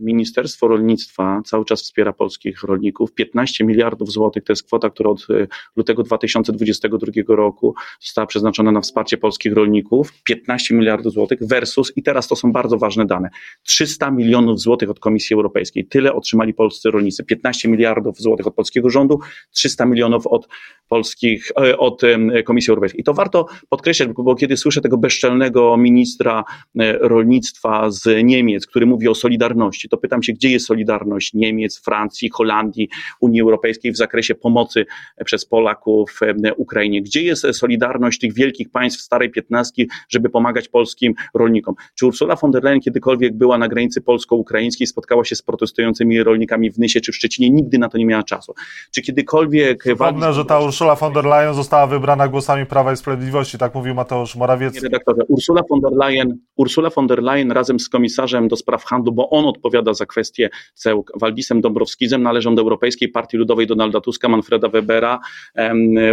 Ministerstwo 0.00 0.68
Rolnictwa 0.68 1.42
cały 1.44 1.64
czas 1.64 1.82
wspiera 1.82 2.12
polskich 2.12 2.62
rolników. 2.62 3.12
15 3.12 3.64
miliardów 3.64 4.12
złotych 4.12 4.44
to 4.44 4.52
jest 4.52 4.62
kwota, 4.62 4.90
która 4.90 5.10
od 5.10 5.26
e, 5.30 5.46
lutego 5.76 6.02
2022 6.02 7.12
roku 7.28 7.74
została 8.00 8.26
przeznaczona 8.26 8.72
na 8.72 8.80
wsparcie 8.80 9.18
polskich 9.18 9.52
rolników. 9.52 10.22
15 10.22 10.74
miliardów 10.74 11.12
złotych 11.12 11.38
versus, 11.42 11.92
i 11.96 12.02
teraz 12.02 12.28
to 12.28 12.36
są 12.36 12.52
bardzo 12.52 12.78
ważne 12.78 13.06
dane, 13.06 13.30
300 13.62 14.10
milionów 14.10 14.60
złotych 14.60 14.90
od 14.90 15.00
Komisji 15.00 15.34
Europejskiej. 15.34 15.86
Tyle 15.86 16.12
otrzymali 16.14 16.54
polscy 16.54 16.90
rolnicy. 16.90 17.24
15 17.24 17.68
miliardów 17.68 18.18
złotych 18.18 18.46
od 18.46 18.54
polskiego 18.54 18.90
rządu, 18.90 19.18
300 19.50 19.86
milionów 19.86 20.26
od 20.26 20.48
polskich, 20.88 21.50
e, 21.60 21.78
od 21.78 22.02
Komisji 22.44 22.70
Europejskiej. 22.70 23.00
I 23.00 23.04
to 23.04 23.14
warto 23.14 23.46
podkreślać, 23.68 24.08
bo 24.18 24.34
kiedy 24.34 24.56
słyszę 24.56 24.80
tego 24.80 24.98
bezczelnego 24.98 25.76
ministra 25.76 26.44
e, 26.78 26.92
rolnictwa 26.92 27.90
z 27.90 28.24
Niemiec, 28.24 28.66
który 28.66 28.86
mówi 28.86 29.08
o 29.08 29.14
solidarności, 29.14 29.88
to 29.90 29.96
pytam 29.96 30.22
się, 30.22 30.32
gdzie 30.32 30.50
jest 30.50 30.66
solidarność 30.66 31.34
Niemiec, 31.34 31.80
Francji, 31.80 32.30
Holandii, 32.30 32.88
Unii 33.20 33.40
Europejskiej 33.40 33.92
w 33.92 33.96
zakresie 33.96 34.34
pomocy 34.34 34.86
przez 35.24 35.46
Polaków 35.46 36.20
Ukrainie? 36.56 37.02
Gdzie 37.02 37.22
jest 37.22 37.46
solidarność 37.52 38.18
tych 38.18 38.34
wielkich 38.34 38.70
państw 38.70 39.00
starej 39.00 39.30
piętnastki, 39.30 39.88
żeby 40.08 40.30
pomagać 40.30 40.68
polskim 40.68 41.14
rolnikom? 41.34 41.74
Czy 41.94 42.06
Ursula 42.06 42.36
von 42.36 42.50
der 42.50 42.64
Leyen 42.64 42.80
kiedykolwiek 42.80 43.36
była 43.36 43.58
na 43.58 43.68
granicy 43.68 44.00
polsko-ukraińskiej, 44.00 44.86
spotkała 44.86 45.24
się 45.24 45.36
z 45.36 45.42
protestującymi 45.42 46.22
rolnikami 46.22 46.70
w 46.70 46.78
Nysie 46.78 47.00
czy 47.00 47.12
w 47.12 47.16
Szczecinie? 47.16 47.50
Nigdy 47.50 47.78
na 47.78 47.88
to 47.88 47.98
nie 47.98 48.06
miała 48.06 48.22
czasu. 48.22 48.54
Czy 48.94 49.02
kiedykolwiek... 49.02 49.78
Przypomnę, 49.78 50.32
że 50.32 50.44
ta 50.44 50.60
Ursula 50.60 50.94
von 50.94 51.12
der 51.12 51.24
Leyen 51.24 51.54
została 51.54 51.86
wybrana 51.86 52.28
głosami 52.28 52.66
Prawa 52.66 52.92
i 52.92 52.96
Sprawiedliwości, 52.96 53.58
tak 53.58 53.74
mówił 53.74 53.94
Mateusz 53.94 54.36
Morawiecki. 54.36 54.80
Redaktorze, 54.80 55.22
Ursula 55.28 55.62
von 55.70 55.80
der 55.80 55.92
Leyen, 55.92 56.38
Ursula 56.56 56.90
von 56.90 57.06
der 57.06 57.22
Leyen 57.22 57.52
razem 57.52 57.80
z 57.80 57.88
komisarzem 57.88 58.48
do 58.48 58.56
spraw 58.56 58.84
handlu, 58.84 59.12
bo 59.12 59.30
on 59.30 59.44
odpowiada 59.44 59.79
odpowiada 59.80 59.94
za 59.94 60.06
kwestie 60.06 60.50
ceł 60.74 61.04
Waldisem 61.20 61.60
Dąbrowskizem, 61.60 62.22
należą 62.22 62.54
do 62.54 62.62
Europejskiej 62.62 63.08
Partii 63.08 63.36
Ludowej 63.36 63.66
Donalda 63.66 64.00
Tuska, 64.00 64.28
Manfreda 64.28 64.68
Webera, 64.68 65.18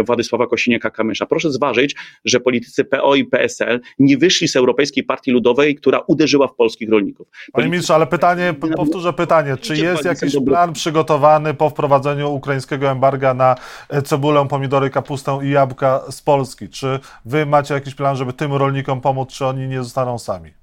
Władysława 0.06 0.44
Kosiniaka-Kamysza. 0.44 1.26
Proszę 1.26 1.52
zważyć, 1.52 1.96
że 2.24 2.40
politycy 2.40 2.84
PO 2.84 3.14
i 3.14 3.24
PSL 3.24 3.80
nie 3.98 4.18
wyszli 4.18 4.48
z 4.48 4.56
Europejskiej 4.56 5.04
Partii 5.04 5.30
Ludowej, 5.30 5.74
która 5.74 6.00
uderzyła 6.06 6.48
w 6.48 6.54
polskich 6.54 6.90
rolników. 6.90 7.26
Politycy... 7.26 7.52
Panie 7.52 7.68
ministrze, 7.68 7.94
ale 7.94 8.06
pytanie, 8.06 8.54
powtórzę 8.76 9.12
pytanie, 9.12 9.56
czy 9.60 9.76
jest 9.76 10.04
jakiś 10.04 10.36
plan 10.46 10.72
przygotowany 10.72 11.54
po 11.54 11.70
wprowadzeniu 11.70 12.32
ukraińskiego 12.32 12.90
embarga 12.90 13.34
na 13.34 13.54
e, 13.88 14.02
cebulę, 14.02 14.46
pomidory, 14.48 14.90
kapustę 14.90 15.40
i 15.42 15.50
jabłka 15.50 16.02
z 16.10 16.22
Polski? 16.22 16.68
Czy 16.68 17.00
wy 17.24 17.46
macie 17.46 17.74
jakiś 17.74 17.94
plan, 17.94 18.16
żeby 18.16 18.32
tym 18.32 18.52
rolnikom 18.52 19.00
pomóc, 19.00 19.30
czy 19.30 19.46
oni 19.46 19.68
nie 19.68 19.82
zostaną 19.82 20.18
sami? 20.18 20.57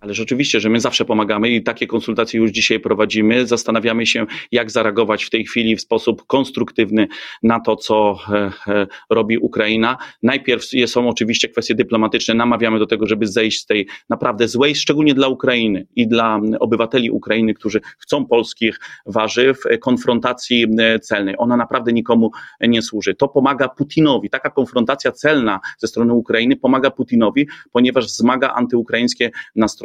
Ale 0.00 0.14
rzeczywiście, 0.14 0.60
że 0.60 0.70
my 0.70 0.80
zawsze 0.80 1.04
pomagamy 1.04 1.48
i 1.48 1.62
takie 1.62 1.86
konsultacje 1.86 2.40
już 2.40 2.50
dzisiaj 2.50 2.80
prowadzimy. 2.80 3.46
Zastanawiamy 3.46 4.06
się, 4.06 4.26
jak 4.52 4.70
zareagować 4.70 5.24
w 5.24 5.30
tej 5.30 5.44
chwili 5.44 5.76
w 5.76 5.80
sposób 5.80 6.26
konstruktywny 6.26 7.06
na 7.42 7.60
to, 7.60 7.76
co 7.76 8.18
e, 8.28 8.50
e, 8.68 8.86
robi 9.10 9.38
Ukraina. 9.38 9.96
Najpierw 10.22 10.64
są 10.86 11.08
oczywiście 11.08 11.48
kwestie 11.48 11.74
dyplomatyczne. 11.74 12.34
Namawiamy 12.34 12.78
do 12.78 12.86
tego, 12.86 13.06
żeby 13.06 13.26
zejść 13.26 13.60
z 13.60 13.66
tej 13.66 13.86
naprawdę 14.08 14.48
złej, 14.48 14.74
szczególnie 14.74 15.14
dla 15.14 15.28
Ukrainy 15.28 15.86
i 15.96 16.08
dla 16.08 16.40
obywateli 16.60 17.10
Ukrainy, 17.10 17.54
którzy 17.54 17.80
chcą 17.98 18.26
polskich 18.26 18.80
warzyw, 19.06 19.66
e, 19.66 19.78
konfrontacji 19.78 20.66
celnej. 21.02 21.34
Ona 21.38 21.56
naprawdę 21.56 21.92
nikomu 21.92 22.30
nie 22.60 22.82
służy. 22.82 23.14
To 23.14 23.28
pomaga 23.28 23.68
Putinowi. 23.68 24.30
Taka 24.30 24.50
konfrontacja 24.50 25.12
celna 25.12 25.60
ze 25.78 25.86
strony 25.86 26.12
Ukrainy 26.12 26.56
pomaga 26.56 26.90
Putinowi, 26.90 27.48
ponieważ 27.72 28.06
wzmaga 28.06 28.54
antyukraińskie 28.54 29.30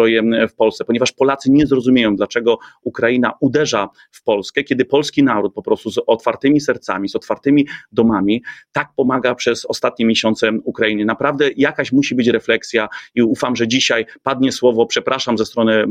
nastroje 0.02 0.48
w 0.48 0.56
Polsce, 0.56 0.86
ponieważ 0.86 1.12
Polacy 1.12 1.52
nie 1.52 1.68
zrozumieją, 1.68 2.16
dlaczego 2.16 2.58
Ukraina 2.84 3.34
uderza 3.40 3.90
w 4.12 4.24
Polskę, 4.24 4.64
kiedy 4.64 4.86
polski 4.86 5.24
naród 5.24 5.54
po 5.54 5.62
prostu 5.62 5.92
z 5.92 6.00
otwartymi 6.08 6.62
sercami, 6.62 7.10
z 7.10 7.16
otwartymi 7.16 7.68
domami 7.92 8.44
tak 8.72 8.90
pomaga 8.96 9.36
przez 9.36 9.66
ostatnie 9.66 10.06
miesiące 10.06 10.52
Ukrainie. 10.64 11.06
Naprawdę 11.06 11.50
jakaś 11.58 11.92
musi 11.92 12.16
być 12.16 12.28
refleksja 12.28 12.88
i 13.16 13.22
ufam, 13.22 13.56
że 13.56 13.68
dzisiaj 13.68 14.06
padnie 14.24 14.52
słowo, 14.52 14.86
przepraszam, 14.86 15.38
ze 15.38 15.46
strony 15.46 15.86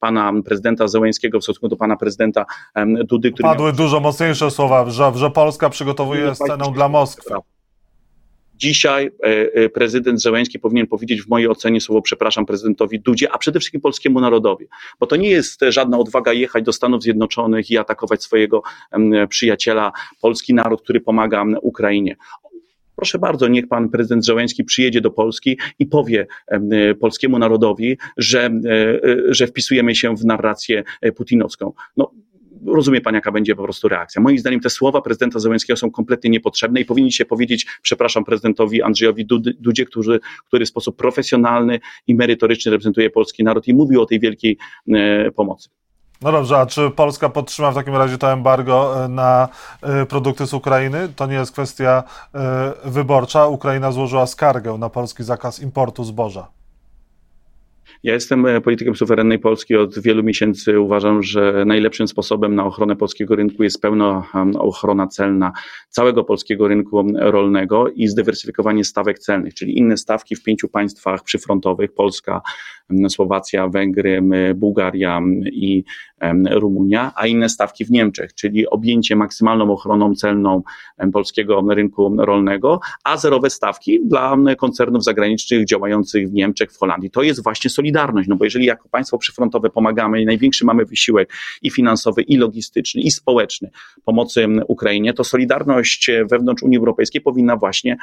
pana 0.00 0.32
prezydenta 0.44 0.88
Zełęńskiego 0.88 1.40
w 1.40 1.42
stosunku 1.42 1.68
do 1.68 1.76
pana 1.76 1.96
prezydenta 1.96 2.44
Dudy. 3.04 3.32
Który 3.32 3.48
Padły 3.48 3.66
miał... 3.66 3.76
dużo 3.76 4.00
mocniejsze 4.00 4.50
słowa, 4.50 4.90
że, 4.90 5.12
że 5.14 5.30
Polska 5.30 5.70
przygotowuje 5.70 6.34
scenę 6.34 6.64
dla 6.74 6.88
Moskwy. 6.88 7.34
Dzisiaj 8.56 9.06
e, 9.06 9.26
e, 9.54 9.68
prezydent 9.68 10.22
Zełęński 10.22 10.58
powinien 10.58 10.86
powiedzieć 10.86 11.22
w 11.22 11.28
mojej 11.28 11.48
ocenie 11.48 11.80
słowo 11.80 12.02
przepraszam 12.02 12.46
prezydentowi 12.46 13.00
Dudzie, 13.00 13.32
a 13.32 13.38
przede 13.38 13.60
wszystkim 13.60 13.80
polskiemu 13.80 14.20
narodowi, 14.20 14.66
bo 15.00 15.06
to 15.06 15.16
nie 15.16 15.30
jest 15.30 15.60
żadna 15.68 15.98
odwaga 15.98 16.32
jechać 16.32 16.64
do 16.64 16.72
Stanów 16.72 17.02
Zjednoczonych 17.02 17.70
i 17.70 17.78
atakować 17.78 18.22
swojego 18.22 18.62
przyjaciela, 19.28 19.92
polski 20.20 20.54
naród, 20.54 20.82
który 20.82 21.00
pomaga 21.00 21.44
Ukrainie. 21.62 22.16
Proszę 22.96 23.18
bardzo, 23.18 23.48
niech 23.48 23.68
pan 23.68 23.88
prezydent 23.88 24.24
Zełęński 24.24 24.64
przyjedzie 24.64 25.00
do 25.00 25.10
Polski 25.10 25.58
i 25.78 25.86
powie 25.86 26.26
e, 26.46 26.94
polskiemu 26.94 27.38
narodowi, 27.38 27.98
że, 28.16 28.50
że 29.28 29.46
wpisujemy 29.46 29.94
się 29.94 30.16
w 30.16 30.24
narrację 30.24 30.84
putinowską. 31.16 31.72
No, 31.96 32.10
rozumie 32.66 33.00
pan, 33.00 33.14
jaka 33.14 33.32
będzie 33.32 33.56
po 33.56 33.62
prostu 33.62 33.88
reakcja. 33.88 34.22
Moim 34.22 34.38
zdaniem 34.38 34.60
te 34.60 34.70
słowa 34.70 35.02
prezydenta 35.02 35.38
Zełenskiego 35.38 35.76
są 35.76 35.90
kompletnie 35.90 36.30
niepotrzebne 36.30 36.80
i 36.80 36.84
powinni 36.84 37.12
się 37.12 37.24
powiedzieć, 37.24 37.66
przepraszam, 37.82 38.24
prezydentowi 38.24 38.82
Andrzejowi 38.82 39.26
Dudzie, 39.60 39.84
który, 39.84 40.20
który 40.46 40.64
w 40.64 40.68
sposób 40.68 40.96
profesjonalny 40.96 41.80
i 42.06 42.14
merytoryczny 42.14 42.70
reprezentuje 42.70 43.10
polski 43.10 43.44
naród 43.44 43.68
i 43.68 43.74
mówił 43.74 44.02
o 44.02 44.06
tej 44.06 44.20
wielkiej 44.20 44.58
e, 44.88 45.30
pomocy. 45.30 45.68
No 46.22 46.32
dobrze, 46.32 46.58
a 46.58 46.66
czy 46.66 46.90
Polska 46.90 47.28
podtrzyma 47.28 47.70
w 47.70 47.74
takim 47.74 47.96
razie 47.96 48.18
to 48.18 48.32
embargo 48.32 49.04
e, 49.04 49.08
na 49.08 49.48
e, 49.82 50.06
produkty 50.06 50.46
z 50.46 50.54
Ukrainy? 50.54 51.08
To 51.16 51.26
nie 51.26 51.34
jest 51.34 51.52
kwestia 51.52 52.02
wyborcza. 52.84 53.46
Ukraina 53.46 53.92
złożyła 53.92 54.26
skargę 54.26 54.78
na 54.78 54.90
polski 54.90 55.24
zakaz 55.24 55.62
importu 55.62 56.04
zboża. 56.04 56.48
Ja 58.04 58.14
jestem 58.14 58.46
e, 58.46 58.60
politykiem 58.60 58.96
suwerennej 58.96 59.38
Polski 59.38 59.76
od 59.76 59.98
wielu 59.98 60.22
miesięcy. 60.22 60.80
Uważam, 60.80 61.22
że 61.22 61.64
najlepszym 61.66 62.08
sposobem 62.08 62.54
na 62.54 62.66
ochronę 62.66 62.96
polskiego 62.96 63.36
rynku 63.36 63.62
jest 63.62 63.82
pełna 63.82 64.26
ochrona 64.58 65.06
celna 65.06 65.52
całego 65.88 66.24
polskiego 66.24 66.68
rynku 66.68 67.06
rolnego 67.14 67.88
i 67.88 68.08
zdywersyfikowanie 68.08 68.84
stawek 68.84 69.18
celnych, 69.18 69.54
czyli 69.54 69.78
inne 69.78 69.96
stawki 69.96 70.36
w 70.36 70.42
pięciu 70.42 70.68
państwach 70.68 71.22
przyfrontowych 71.22 71.94
Polska, 71.94 72.40
Słowacja, 73.08 73.68
Węgry, 73.68 74.22
Bułgaria 74.54 75.20
i 75.44 75.84
Rumunia, 76.50 77.12
a 77.16 77.26
inne 77.26 77.48
stawki 77.48 77.84
w 77.84 77.90
Niemczech, 77.90 78.34
czyli 78.34 78.68
objęcie 78.68 79.16
maksymalną 79.16 79.72
ochroną 79.72 80.14
celną 80.14 80.62
polskiego 81.12 81.64
rynku 81.68 82.16
rolnego, 82.18 82.80
a 83.04 83.16
zerowe 83.16 83.50
stawki 83.50 84.00
dla 84.06 84.36
koncernów 84.58 85.04
zagranicznych 85.04 85.64
działających 85.64 86.28
w 86.28 86.32
Niemczech, 86.32 86.72
w 86.72 86.78
Holandii. 86.78 87.10
To 87.10 87.22
jest 87.22 87.42
właśnie 87.42 87.70
solidarność 87.70 87.93
solidarność, 87.94 88.28
no 88.28 88.36
bo 88.36 88.44
jeżeli 88.44 88.66
jako 88.66 88.88
państwo 88.88 89.18
przyfrontowe 89.18 89.70
pomagamy 89.70 90.22
i 90.22 90.26
największy 90.26 90.64
mamy 90.64 90.84
wysiłek 90.84 91.32
i 91.62 91.70
finansowy, 91.70 92.22
i 92.22 92.36
logistyczny, 92.36 93.00
i 93.02 93.10
społeczny 93.10 93.70
pomocy 94.04 94.46
Ukrainie, 94.68 95.12
to 95.12 95.24
solidarność 95.24 96.10
wewnątrz 96.30 96.62
Unii 96.62 96.78
Europejskiej 96.78 97.20
powinna 97.20 97.56
właśnie 97.56 97.96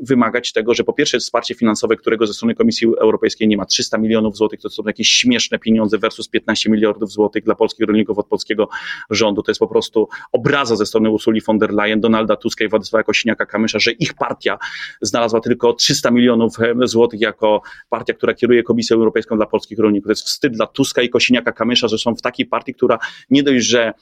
wymagać 0.00 0.52
tego, 0.52 0.74
że 0.74 0.84
po 0.84 0.92
pierwsze 0.92 1.18
wsparcie 1.18 1.54
finansowe, 1.54 1.96
którego 1.96 2.26
ze 2.26 2.34
strony 2.34 2.54
Komisji 2.54 2.88
Europejskiej 3.00 3.48
nie 3.48 3.56
ma, 3.56 3.64
300 3.64 3.98
milionów 3.98 4.36
złotych, 4.36 4.60
to 4.60 4.70
są 4.70 4.82
jakieś 4.86 5.08
śmieszne 5.08 5.58
pieniądze 5.58 5.98
versus 5.98 6.28
15 6.28 6.70
miliardów 6.70 7.12
złotych 7.12 7.44
dla 7.44 7.54
polskich 7.54 7.86
rolników 7.86 8.18
od 8.18 8.26
polskiego 8.26 8.68
rządu. 9.10 9.42
To 9.42 9.50
jest 9.50 9.58
po 9.58 9.68
prostu 9.68 10.08
obraza 10.32 10.76
ze 10.76 10.86
strony 10.86 11.10
Ursuli 11.10 11.40
von 11.40 11.58
der 11.58 11.72
Leyen, 11.72 12.00
Donalda 12.00 12.36
Tuska 12.36 12.64
i 12.64 12.68
Władysława 12.68 13.02
Kosiniaka-Kamysza, 13.02 13.78
że 13.78 13.92
ich 13.92 14.14
partia 14.14 14.58
znalazła 15.02 15.40
tylko 15.40 15.72
300 15.72 16.10
milionów 16.10 16.56
złotych 16.84 17.20
jako 17.20 17.62
partia, 17.90 18.14
która 18.14 18.34
kieruje 18.34 18.62
Komisją 18.62 18.83
Europejską 18.92 19.36
dla 19.36 19.46
polskich 19.46 19.78
rolników. 19.78 20.06
To 20.06 20.12
jest 20.12 20.26
wstyd 20.26 20.52
dla 20.52 20.66
Tuska 20.66 21.02
i 21.02 21.10
Kosiniaka-Kamysza, 21.10 21.88
że 21.88 21.98
są 21.98 22.14
w 22.14 22.22
takiej 22.22 22.46
partii, 22.46 22.74
która 22.74 22.98
nie 23.30 23.42
dość, 23.42 23.66
że 23.66 23.92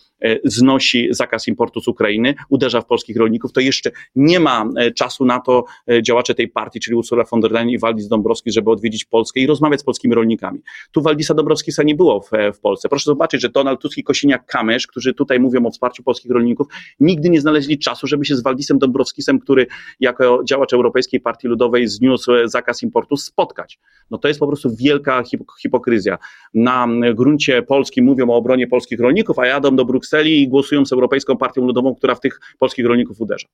znosi 0.44 1.08
zakaz 1.10 1.48
importu 1.48 1.80
z 1.80 1.88
Ukrainy, 1.88 2.34
uderza 2.48 2.80
w 2.80 2.86
polskich 2.86 3.16
rolników, 3.16 3.52
to 3.52 3.60
jeszcze 3.60 3.90
nie 4.16 4.40
ma 4.40 4.68
e, 4.76 4.90
czasu 4.90 5.24
na 5.24 5.40
to 5.40 5.64
e, 5.90 6.02
działacze 6.02 6.34
tej 6.34 6.48
partii, 6.48 6.80
czyli 6.80 6.96
Ursula 6.96 7.24
von 7.30 7.40
der 7.40 7.52
Leyen 7.52 7.68
i 7.68 7.78
Waldis 7.78 8.08
Dąbrowski, 8.08 8.52
żeby 8.52 8.70
odwiedzić 8.70 9.04
Polskę 9.04 9.40
i 9.40 9.46
rozmawiać 9.46 9.80
z 9.80 9.84
polskimi 9.84 10.14
rolnikami. 10.14 10.60
Tu 10.92 11.02
Waldisa 11.02 11.34
Dąbrowskisa 11.34 11.82
nie 11.82 11.94
było 11.94 12.20
w, 12.20 12.30
w 12.54 12.60
Polsce. 12.60 12.88
Proszę 12.88 13.04
zobaczyć, 13.04 13.40
że 13.40 13.48
Donald 13.48 13.80
Tusk 13.80 13.98
i 13.98 14.04
Kosiniak-Kamysz, 14.04 14.86
którzy 14.86 15.14
tutaj 15.14 15.40
mówią 15.40 15.66
o 15.66 15.70
wsparciu 15.70 16.02
polskich 16.02 16.30
rolników, 16.30 16.66
nigdy 17.00 17.30
nie 17.30 17.40
znaleźli 17.40 17.78
czasu, 17.78 18.06
żeby 18.06 18.24
się 18.24 18.36
z 18.36 18.42
Waldisem 18.42 18.78
Dąbrowskisem, 18.78 19.38
który 19.38 19.66
jako 20.00 20.44
działacz 20.44 20.72
Europejskiej 20.72 21.20
Partii 21.20 21.48
Ludowej 21.48 21.88
zniósł 21.88 22.32
zakaz 22.44 22.82
importu, 22.82 23.16
spotkać. 23.16 23.78
No 24.10 24.18
to 24.18 24.28
jest 24.28 24.40
po 24.40 24.46
prostu 24.46 24.76
wielka 24.76 25.22
hipokryzja. 25.62 26.18
Na 26.54 26.88
gruncie 27.14 27.62
polskim 27.62 28.04
mówią 28.04 28.30
o 28.30 28.36
obronie 28.36 28.66
polskich 28.66 29.00
rolników, 29.00 29.38
a 29.38 29.46
jadą 29.46 29.76
do 29.76 29.84
Brukseli 29.84 30.11
i 30.20 30.48
głosują 30.48 30.86
z 30.86 30.92
Europejską 30.92 31.36
Partią 31.36 31.66
Ludową, 31.66 31.94
która 31.94 32.14
w 32.14 32.20
tych 32.20 32.40
polskich 32.58 32.86
rolników 32.86 33.20
uderza. 33.20 33.46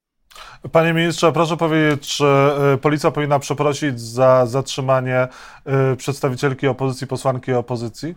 Panie 0.72 0.92
ministrze, 0.92 1.32
proszę 1.32 1.56
powiedzieć, 1.56 2.16
czy 2.16 2.24
e, 2.24 2.78
policja 2.82 3.10
powinna 3.10 3.38
przeprosić 3.38 4.00
za 4.00 4.46
zatrzymanie 4.46 5.28
e, 5.64 5.96
przedstawicielki 5.96 6.66
opozycji, 6.66 7.06
posłanki 7.06 7.52
opozycji? 7.52 8.14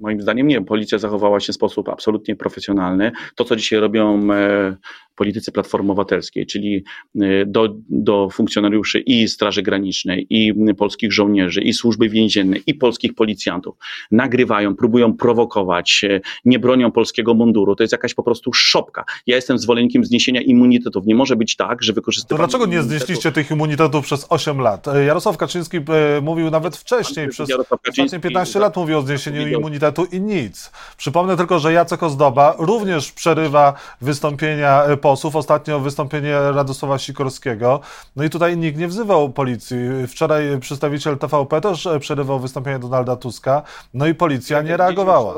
Moim 0.00 0.22
zdaniem 0.22 0.46
nie. 0.46 0.64
Policja 0.64 0.98
zachowała 0.98 1.40
się 1.40 1.52
w 1.52 1.56
sposób 1.56 1.88
absolutnie 1.88 2.36
profesjonalny. 2.36 3.12
To, 3.34 3.44
co 3.44 3.56
dzisiaj 3.56 3.78
robią 3.78 4.32
e, 4.32 4.76
polityce 5.16 5.52
Platformy 5.52 5.92
Obywatelskiej, 5.92 6.46
czyli 6.46 6.84
y, 7.16 7.44
do, 7.46 7.68
do 7.88 8.28
funkcjonariuszy 8.30 8.98
i 8.98 9.28
Straży 9.28 9.62
Granicznej, 9.62 10.26
i 10.30 10.54
polskich 10.74 11.12
żołnierzy, 11.12 11.60
i 11.60 11.72
służby 11.72 12.08
więziennej, 12.08 12.62
i 12.66 12.74
polskich 12.74 13.14
policjantów. 13.14 13.76
Nagrywają, 14.10 14.76
próbują 14.76 15.16
prowokować, 15.16 16.00
y, 16.04 16.20
nie 16.44 16.58
bronią 16.58 16.92
polskiego 16.92 17.34
munduru. 17.34 17.76
To 17.76 17.82
jest 17.82 17.92
jakaś 17.92 18.14
po 18.14 18.22
prostu 18.22 18.52
szopka. 18.52 19.04
Ja 19.26 19.36
jestem 19.36 19.58
zwolennikiem 19.58 20.04
zniesienia 20.04 20.40
immunitetów. 20.40 21.06
Nie 21.06 21.14
może 21.14 21.36
być 21.36 21.56
tak, 21.56 21.82
że 21.82 21.92
wykorzystywanie... 21.92 22.46
To 22.46 22.48
dlaczego 22.48 22.72
nie 22.72 22.82
znieśliście 22.82 23.32
tych 23.32 23.50
immunitetów 23.50 24.04
przez 24.04 24.26
8 24.28 24.60
lat? 24.60 24.88
E, 24.88 25.04
Jarosław 25.04 25.36
Kaczyński 25.36 25.76
e, 25.76 26.20
mówił 26.20 26.50
nawet 26.50 26.76
wcześniej, 26.76 27.28
przez 27.28 27.50
ostatnie 27.50 28.20
15 28.20 28.58
lat 28.58 28.76
mówił 28.76 28.98
o 28.98 29.02
zniesieniu 29.02 29.48
immunitetu 29.48 30.04
i 30.04 30.20
nic. 30.20 30.70
Przypomnę 30.96 31.36
tylko, 31.36 31.58
że 31.58 31.72
Jacek 31.72 32.02
Ozdoba 32.02 32.54
również 32.58 33.12
przerywa 33.12 33.74
wystąpienia 34.00 34.84
e, 34.84 34.96
posłów, 35.06 35.36
ostatnio 35.36 35.80
wystąpienie 35.80 36.32
Radosława 36.32 36.98
Sikorskiego. 36.98 37.80
No 38.16 38.24
i 38.24 38.30
tutaj 38.30 38.56
nikt 38.56 38.78
nie 38.78 38.88
wzywał 38.88 39.32
policji. 39.32 39.76
Wczoraj 40.08 40.60
przedstawiciel 40.60 41.18
TVP 41.18 41.60
też 41.60 41.88
przerywał 42.00 42.40
wystąpienie 42.40 42.78
Donalda 42.78 43.16
Tuska, 43.16 43.62
no 43.94 44.06
i 44.06 44.14
policja 44.14 44.62
nie 44.62 44.76
reagowała. 44.76 45.34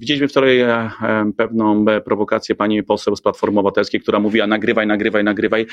Widzieliśmy 0.00 0.28
wczoraj 0.28 0.60
e, 0.60 0.90
e, 1.02 1.32
pewną 1.36 1.84
e, 1.88 2.00
prowokację 2.00 2.54
pani 2.54 2.82
poseł 2.82 3.16
z 3.16 3.22
Platformy 3.22 3.60
Obywatelskiej, 3.60 4.00
która 4.00 4.20
mówiła 4.20 4.46
nagrywaj, 4.46 4.86
nagrywaj, 4.86 5.24
nagrywaj, 5.24 5.66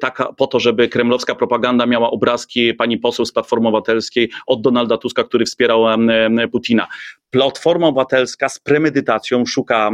taka 0.00 0.32
po 0.32 0.46
to, 0.46 0.60
żeby 0.60 0.88
kremlowska 0.88 1.34
propaganda 1.34 1.86
miała 1.86 2.10
obrazki 2.10 2.74
pani 2.74 2.98
poseł 2.98 3.26
z 3.26 3.32
Platformy 3.32 3.68
Obywatelskiej 3.68 4.30
od 4.46 4.62
Donalda 4.62 4.98
Tuska, 4.98 5.24
który 5.24 5.44
wspierał 5.44 5.84
Putina. 6.52 6.86
Platforma 7.30 7.86
Obywatelska 7.86 8.48
z 8.48 8.58
premedytacją 8.58 9.46
szuka 9.46 9.90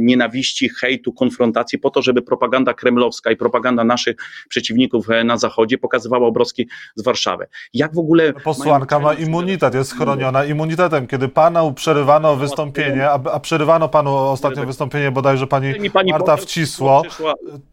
nienawiści, 0.00 0.68
hejtu, 0.68 1.12
konfrontacji 1.12 1.78
po 1.78 1.90
to, 1.90 2.02
żeby 2.02 2.22
propaganda 2.22 2.74
kremlowska 2.74 3.30
i 3.30 3.36
propaganda 3.36 3.84
naszych 3.84 4.16
przeciwników 4.48 5.06
na 5.24 5.36
Zachodzie 5.36 5.78
pokazywała 5.78 6.26
obrazki 6.26 6.68
z 6.94 7.04
Warszawy. 7.04 7.46
Jak 7.74 7.94
w 7.94 7.98
ogóle... 7.98 8.32
Posłanka 8.32 8.98
ma 8.98 9.14
immunitet, 9.14 9.74
jest 9.74 9.94
chroniona 9.94 10.44
immunitetem. 10.44 11.06
Kiedy 11.06 11.28
panu 11.28 11.72
przerywano 11.72 12.36
wystąpienie, 12.36 13.10
a, 13.10 13.20
a 13.32 13.40
przerywano 13.40 13.88
panu 13.88 14.16
ostatnio 14.16 14.66
wystąpienie 14.66 15.10
bodajże 15.10 15.46
pani, 15.46 15.90
pani 15.90 16.12
Marta 16.12 16.36
Wcisło. 16.36 17.02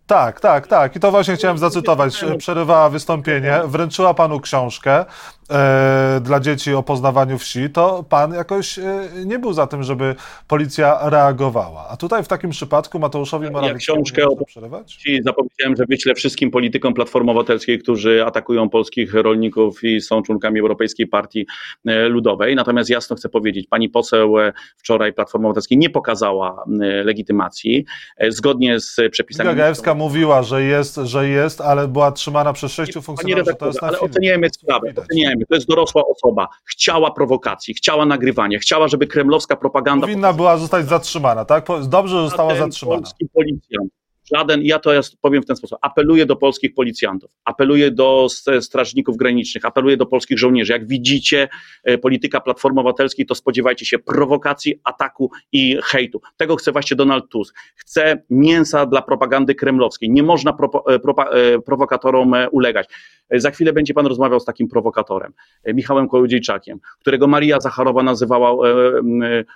Tak, 0.07 0.39
tak, 0.39 0.67
tak. 0.67 0.95
I 0.95 0.99
to 0.99 1.11
właśnie 1.11 1.35
chciałem 1.35 1.57
zacytować. 1.57 2.25
Przerywała 2.37 2.89
wystąpienie, 2.89 3.61
wręczyła 3.65 4.13
panu 4.13 4.39
książkę 4.39 5.05
e, 5.49 6.21
dla 6.23 6.39
dzieci 6.39 6.73
o 6.73 6.83
poznawaniu 6.83 7.37
wsi, 7.37 7.69
to 7.69 8.05
pan 8.09 8.33
jakoś 8.33 8.79
e, 8.79 9.09
nie 9.25 9.39
był 9.39 9.53
za 9.53 9.67
tym, 9.67 9.83
żeby 9.83 10.15
policja 10.47 11.09
reagowała. 11.09 11.87
A 11.89 11.97
tutaj 11.97 12.23
w 12.23 12.27
takim 12.27 12.49
przypadku 12.49 12.99
Mateuszowi 12.99 13.51
Morawieckiemu 13.51 13.99
ja 13.99 14.03
książkę 14.03 14.25
o 14.25 14.45
przerywać? 14.45 14.99
Zapowiedziałem, 15.23 15.75
że 15.77 15.85
wyślę 15.89 16.15
wszystkim 16.15 16.51
politykom 16.51 16.93
Platformy 16.93 17.31
Obywatelskiej, 17.31 17.79
którzy 17.79 18.25
atakują 18.25 18.69
polskich 18.69 19.13
rolników 19.13 19.83
i 19.83 20.01
są 20.01 20.21
członkami 20.21 20.59
Europejskiej 20.59 21.07
Partii 21.07 21.45
e, 21.85 22.07
Ludowej. 22.07 22.55
Natomiast 22.55 22.89
jasno 22.89 23.15
chcę 23.15 23.29
powiedzieć, 23.29 23.67
pani 23.67 23.89
poseł 23.89 24.35
wczoraj 24.77 25.13
Platformy 25.13 25.47
Obywatelskiej 25.47 25.77
nie 25.77 25.89
pokazała 25.89 26.63
legitymacji. 27.03 27.85
Zgodnie 28.29 28.79
z 28.79 28.95
przepisami... 29.11 29.49
Gagajewska 29.49 29.93
mówiła, 29.93 30.43
że 30.43 30.63
jest, 30.63 30.95
że 30.95 31.29
jest, 31.29 31.61
ale 31.61 31.87
była 31.87 32.11
trzymana 32.11 32.53
przez 32.53 32.71
sześciu 32.71 33.01
funkcjonariuszy. 33.01 33.55
To 33.55 33.67
jest 33.67 33.81
na 33.81 33.87
ale 33.87 33.99
oceniajmy 33.99 34.49
sprawę, 34.49 34.93
oceniajmy. 34.95 35.32
To 35.49 35.55
jest 35.55 35.67
dorosła 35.67 36.03
osoba. 36.05 36.47
Chciała 36.65 37.11
prowokacji, 37.11 37.73
chciała 37.73 38.05
nagrywania, 38.05 38.59
chciała, 38.59 38.87
żeby 38.87 39.07
kremlowska 39.07 39.55
propaganda... 39.55 40.07
Powinna 40.07 40.33
była 40.33 40.57
zostać 40.57 40.85
zatrzymana, 40.85 41.45
tak? 41.45 41.65
Dobrze, 41.87 42.15
że 42.15 42.23
została 42.23 42.55
zatrzymana. 42.55 43.01
Polski 43.01 43.29
policjant 43.33 43.91
żaden, 44.35 44.61
ja 44.63 44.79
to 44.79 44.91
powiem 45.21 45.43
w 45.43 45.45
ten 45.45 45.55
sposób, 45.55 45.77
apeluję 45.81 46.25
do 46.25 46.35
polskich 46.35 46.73
policjantów, 46.73 47.31
apeluję 47.45 47.91
do 47.91 48.27
strażników 48.61 49.17
granicznych, 49.17 49.65
apeluję 49.65 49.97
do 49.97 50.05
polskich 50.05 50.39
żołnierzy. 50.39 50.73
Jak 50.73 50.87
widzicie 50.87 51.49
e, 51.83 51.97
polityka 51.97 52.41
Platformy 52.41 52.79
Obywatelskiej, 52.79 53.25
to 53.25 53.35
spodziewajcie 53.35 53.85
się 53.85 53.99
prowokacji, 53.99 54.79
ataku 54.83 55.31
i 55.51 55.77
hejtu. 55.83 56.21
Tego 56.37 56.55
chce 56.55 56.71
właśnie 56.71 56.97
Donald 56.97 57.29
Tusk. 57.29 57.55
Chce 57.75 58.23
mięsa 58.29 58.85
dla 58.85 59.01
propagandy 59.01 59.55
kremlowskiej. 59.55 60.09
Nie 60.09 60.23
można 60.23 60.53
pro, 60.53 60.83
e, 60.87 60.93
e, 60.93 61.59
prowokatorom 61.59 62.33
ulegać. 62.51 62.87
Za 63.31 63.51
chwilę 63.51 63.73
będzie 63.73 63.93
pan 63.93 64.07
rozmawiał 64.07 64.39
z 64.39 64.45
takim 64.45 64.67
prowokatorem, 64.67 65.33
Michałem 65.73 66.07
Kołodziejczakiem, 66.07 66.79
którego 66.99 67.27
Maria 67.27 67.59
Zacharowa 67.59 68.03
nazywała 68.03 68.69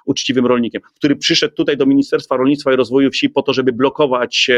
uczciwym 0.06 0.46
rolnikiem, 0.46 0.82
który 0.96 1.16
przyszedł 1.16 1.56
tutaj 1.56 1.78
do 1.78 1.86
Ministerstwa 1.86 2.38
Rolnictwa 2.38 2.74
i 2.74 2.76
Rozwoju 2.76 3.12
Wsi 3.12 3.30
po 3.30 3.42
to, 3.42 3.54
żeby 3.54 3.74
blokować 3.74 4.52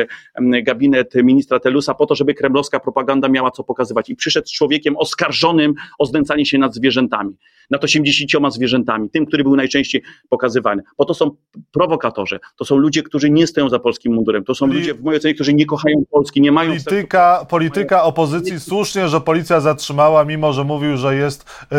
gabinet 0.64 1.16
ministra 1.16 1.60
Telusa 1.60 1.94
po 1.94 2.06
to, 2.06 2.16
żeby 2.16 2.34
kremlowska 2.34 2.80
propaganda 2.80 3.30
miała 3.30 3.52
co 3.52 3.64
pokazywać. 3.64 4.10
I 4.10 4.16
przyszedł 4.16 4.48
z 4.48 4.52
człowiekiem 4.52 4.98
oskarżonym 4.98 5.74
o 6.00 6.06
znęcanie 6.06 6.46
się 6.46 6.58
nad 6.58 6.74
zwierzętami, 6.74 7.36
nad 7.70 7.84
80 7.84 8.54
zwierzętami, 8.54 9.10
tym, 9.10 9.26
który 9.26 9.44
był 9.44 9.56
najczęściej 9.56 10.02
pokazywany. 10.30 10.84
Bo 10.98 11.06
to 11.06 11.14
są 11.14 11.32
prowokatorzy, 11.72 12.40
to 12.58 12.66
są 12.66 12.78
ludzie, 12.78 13.04
którzy 13.04 13.30
nie 13.30 13.48
stoją 13.48 13.70
za 13.70 13.80
polskim 13.80 14.14
mundurem, 14.14 14.44
to 14.44 14.56
są 14.56 14.68
ludzie, 14.68 14.94
w 14.94 15.04
mojej 15.04 15.20
ocenie, 15.20 15.34
którzy 15.34 15.54
nie 15.54 15.66
kochają 15.66 16.04
Polski, 16.12 16.42
nie 16.42 16.52
mają... 16.52 16.70
Polityka, 16.70 17.46
polityka 17.50 18.04
opozycji 18.04 18.60
słusznie, 18.60 19.08
że 19.08 19.22
policja 19.22 19.60
zatrzymała, 19.60 20.26
mimo 20.26 20.54
że 20.54 20.64
mówił, 20.64 20.98
że 20.98 21.16
jest 21.16 21.46
yy, 21.72 21.78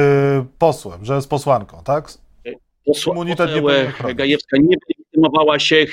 posłem, 0.59 1.05
że 1.05 1.15
jest 1.15 1.31
posłanką, 1.31 1.83
tak? 1.85 2.13
Posła, 2.87 3.13
Immunitet 3.13 3.51
nie 4.05 4.15
Gajewska 4.15 4.57
nie 4.57 4.77
legitymowała 5.21 5.59
się, 5.59 5.87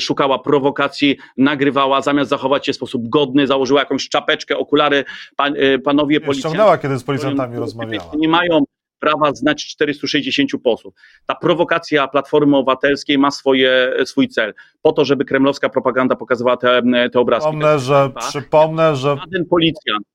szukała 0.00 0.38
prowokacji, 0.38 1.16
nagrywała, 1.36 2.02
zamiast 2.02 2.30
zachować 2.30 2.66
się 2.66 2.72
w 2.72 2.76
sposób 2.76 3.08
godny, 3.08 3.46
założyła 3.46 3.80
jakąś 3.80 4.08
czapeczkę, 4.08 4.56
okulary, 4.56 5.04
pan, 5.36 5.54
e, 5.56 5.78
panowie 5.78 6.20
policjanci. 6.20 6.40
Ściągnęła, 6.40 6.78
kiedy 6.78 6.98
z 6.98 7.04
policjantami 7.04 7.56
rozmawiała. 7.56 8.12
Nie 8.16 8.28
mają 8.28 8.64
prawa 8.98 9.34
znać 9.34 9.66
460 9.66 10.50
posłów. 10.64 10.94
Ta 11.26 11.34
prowokacja 11.34 12.08
Platformy 12.08 12.56
Obywatelskiej 12.56 13.18
ma 13.18 13.30
swoje, 13.30 13.92
swój 14.04 14.28
cel. 14.28 14.54
Po 14.82 14.92
to, 14.92 15.04
żeby 15.04 15.24
kremlowska 15.24 15.68
propaganda 15.68 16.16
pokazywała 16.16 16.56
te, 16.56 16.82
te 17.12 17.20
obrazki. 17.20 17.50
Przypomnę, 17.50 17.78
że, 17.78 18.10
przypomnę, 18.28 18.96
że... 18.96 19.16
Żaden 19.16 19.46
policjant 19.46 20.06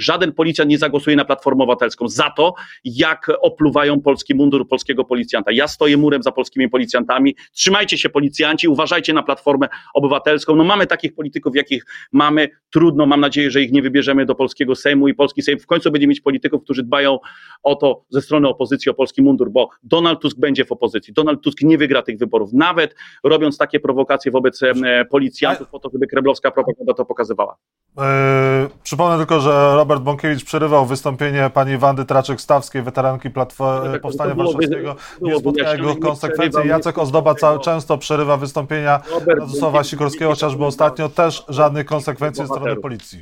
żaden 0.00 0.32
policjant 0.32 0.70
nie 0.70 0.78
zagłosuje 0.78 1.16
na 1.16 1.24
Platformę 1.24 1.64
Obywatelską 1.64 2.08
za 2.08 2.30
to, 2.30 2.54
jak 2.84 3.30
opluwają 3.40 4.00
polski 4.00 4.34
mundur 4.34 4.68
polskiego 4.68 5.04
policjanta. 5.04 5.52
Ja 5.52 5.68
stoję 5.68 5.96
murem 5.96 6.22
za 6.22 6.32
polskimi 6.32 6.68
policjantami. 6.68 7.36
Trzymajcie 7.52 7.98
się 7.98 8.08
policjanci, 8.08 8.68
uważajcie 8.68 9.12
na 9.12 9.22
Platformę 9.22 9.68
Obywatelską. 9.94 10.56
No 10.56 10.64
mamy 10.64 10.86
takich 10.86 11.14
polityków, 11.14 11.56
jakich 11.56 11.84
mamy. 12.12 12.48
Trudno, 12.72 13.06
mam 13.06 13.20
nadzieję, 13.20 13.50
że 13.50 13.62
ich 13.62 13.72
nie 13.72 13.82
wybierzemy 13.82 14.26
do 14.26 14.34
polskiego 14.34 14.74
Sejmu 14.74 15.08
i 15.08 15.14
polski 15.14 15.42
Sejm 15.42 15.58
w 15.58 15.66
końcu 15.66 15.90
będzie 15.90 16.06
mieć 16.06 16.20
polityków, 16.20 16.62
którzy 16.64 16.82
dbają 16.82 17.18
o 17.62 17.74
to 17.74 18.04
ze 18.08 18.22
strony 18.22 18.48
opozycji, 18.48 18.90
o 18.90 18.94
polski 18.94 19.22
mundur, 19.22 19.50
bo 19.50 19.68
Donald 19.82 20.20
Tusk 20.20 20.38
będzie 20.38 20.64
w 20.64 20.72
opozycji. 20.72 21.14
Donald 21.14 21.40
Tusk 21.40 21.62
nie 21.62 21.78
wygra 21.78 22.02
tych 22.02 22.18
wyborów, 22.18 22.52
nawet 22.52 22.94
robiąc 23.24 23.58
takie 23.58 23.80
prowokacje 23.80 24.32
wobec 24.32 24.60
policjantów 25.10 25.68
po 25.68 25.78
to, 25.78 25.90
żeby 25.92 26.06
kremlowska 26.06 26.50
propaganda 26.50 26.94
to 26.94 27.04
pokazywała. 27.04 27.56
Yy, 27.96 28.04
przypomnę 28.82 29.18
tylko, 29.18 29.40
że 29.40 29.50
Robert 29.74 29.89
Bąkiewicz 29.98 30.44
przerywał 30.44 30.86
wystąpienie 30.86 31.50
pani 31.54 31.78
Wandy 31.78 32.04
Traczyk-Stawskiej, 32.04 32.82
weteranki 32.82 33.30
Platformy 33.30 33.92
tak, 33.92 34.02
Powstania 34.02 34.34
Warszawskiego. 34.34 34.96
Nie 35.20 35.38
spotkał 35.38 35.76
jego 35.76 35.96
konsekwencji. 35.96 36.68
Jacek 36.68 36.98
Ozdoba 36.98 37.34
cały, 37.34 37.60
często 37.60 37.98
przerywa 37.98 38.36
wystąpienia 38.36 39.00
Radosława 39.26 39.84
Sikorskiego, 39.84 40.30
chociażby 40.30 40.64
ostatnio 40.64 41.08
też 41.08 41.44
żadnych 41.48 41.86
konsekwencji 41.86 42.46
ze 42.46 42.54
strony 42.54 42.76
policji. 42.76 43.18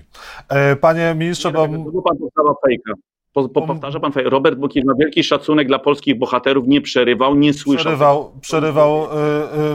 Yy, 0.50 0.76
panie 0.76 1.14
ministrze, 1.14 1.52
bo... 1.52 1.68
Pan 1.68 2.54
fejka. 2.66 2.92
Po, 3.32 3.48
po, 3.48 3.62
powtarza 3.62 4.00
pan, 4.00 4.12
Robert 4.24 4.58
Bukiewicz 4.58 4.86
ma 4.86 4.94
wielki 4.94 5.24
szacunek 5.24 5.68
dla 5.68 5.78
polskich 5.78 6.18
bohaterów, 6.18 6.66
nie 6.66 6.80
przerywał, 6.80 7.34
nie 7.34 7.54
słyszał. 7.54 7.84
Przerywał, 7.84 8.32
przerywał 8.40 9.04
y, 9.04 9.06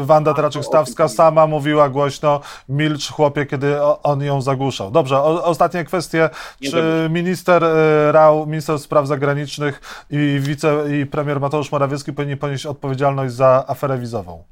y, 0.01 0.05
Wanda 0.05 0.33
Traczyk-Stawska, 0.33 1.07
sama 1.07 1.47
mówiła 1.47 1.89
głośno, 1.89 2.39
milcz 2.69 3.11
chłopie, 3.11 3.45
kiedy 3.45 3.83
on 4.03 4.21
ją 4.21 4.41
zagłuszał. 4.41 4.91
Dobrze, 4.91 5.17
o, 5.17 5.43
ostatnie 5.43 5.83
kwestie. 5.83 6.29
Czy 6.63 7.07
minister 7.09 7.63
y, 7.63 8.11
Rał, 8.11 8.47
minister 8.47 8.79
spraw 8.79 9.07
zagranicznych 9.07 10.05
i 10.11 10.37
wice 10.39 10.83
i 10.91 11.05
premier 11.05 11.39
Mateusz 11.39 11.71
Morawiecki 11.71 12.13
powinni 12.13 12.37
ponieść 12.37 12.65
odpowiedzialność 12.65 13.33
za 13.33 13.63
aferę 13.67 13.97
wizową? 13.97 14.43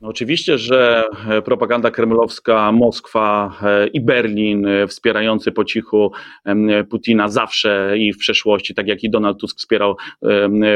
No 0.00 0.08
oczywiście, 0.08 0.58
że 0.58 1.04
e, 1.28 1.42
propaganda 1.42 1.90
kremlowska, 1.90 2.72
Moskwa 2.72 3.56
e, 3.62 3.86
i 3.86 4.00
Berlin 4.00 4.66
e, 4.66 4.86
wspierający 4.86 5.52
po 5.52 5.64
cichu 5.64 6.12
Putina 6.90 7.28
zawsze 7.28 7.94
i 7.98 8.12
w 8.12 8.18
przeszłości, 8.18 8.74
tak 8.74 8.86
jak 8.86 9.04
i 9.04 9.10
Donald 9.10 9.38
Tusk 9.40 9.58
wspierał 9.58 9.96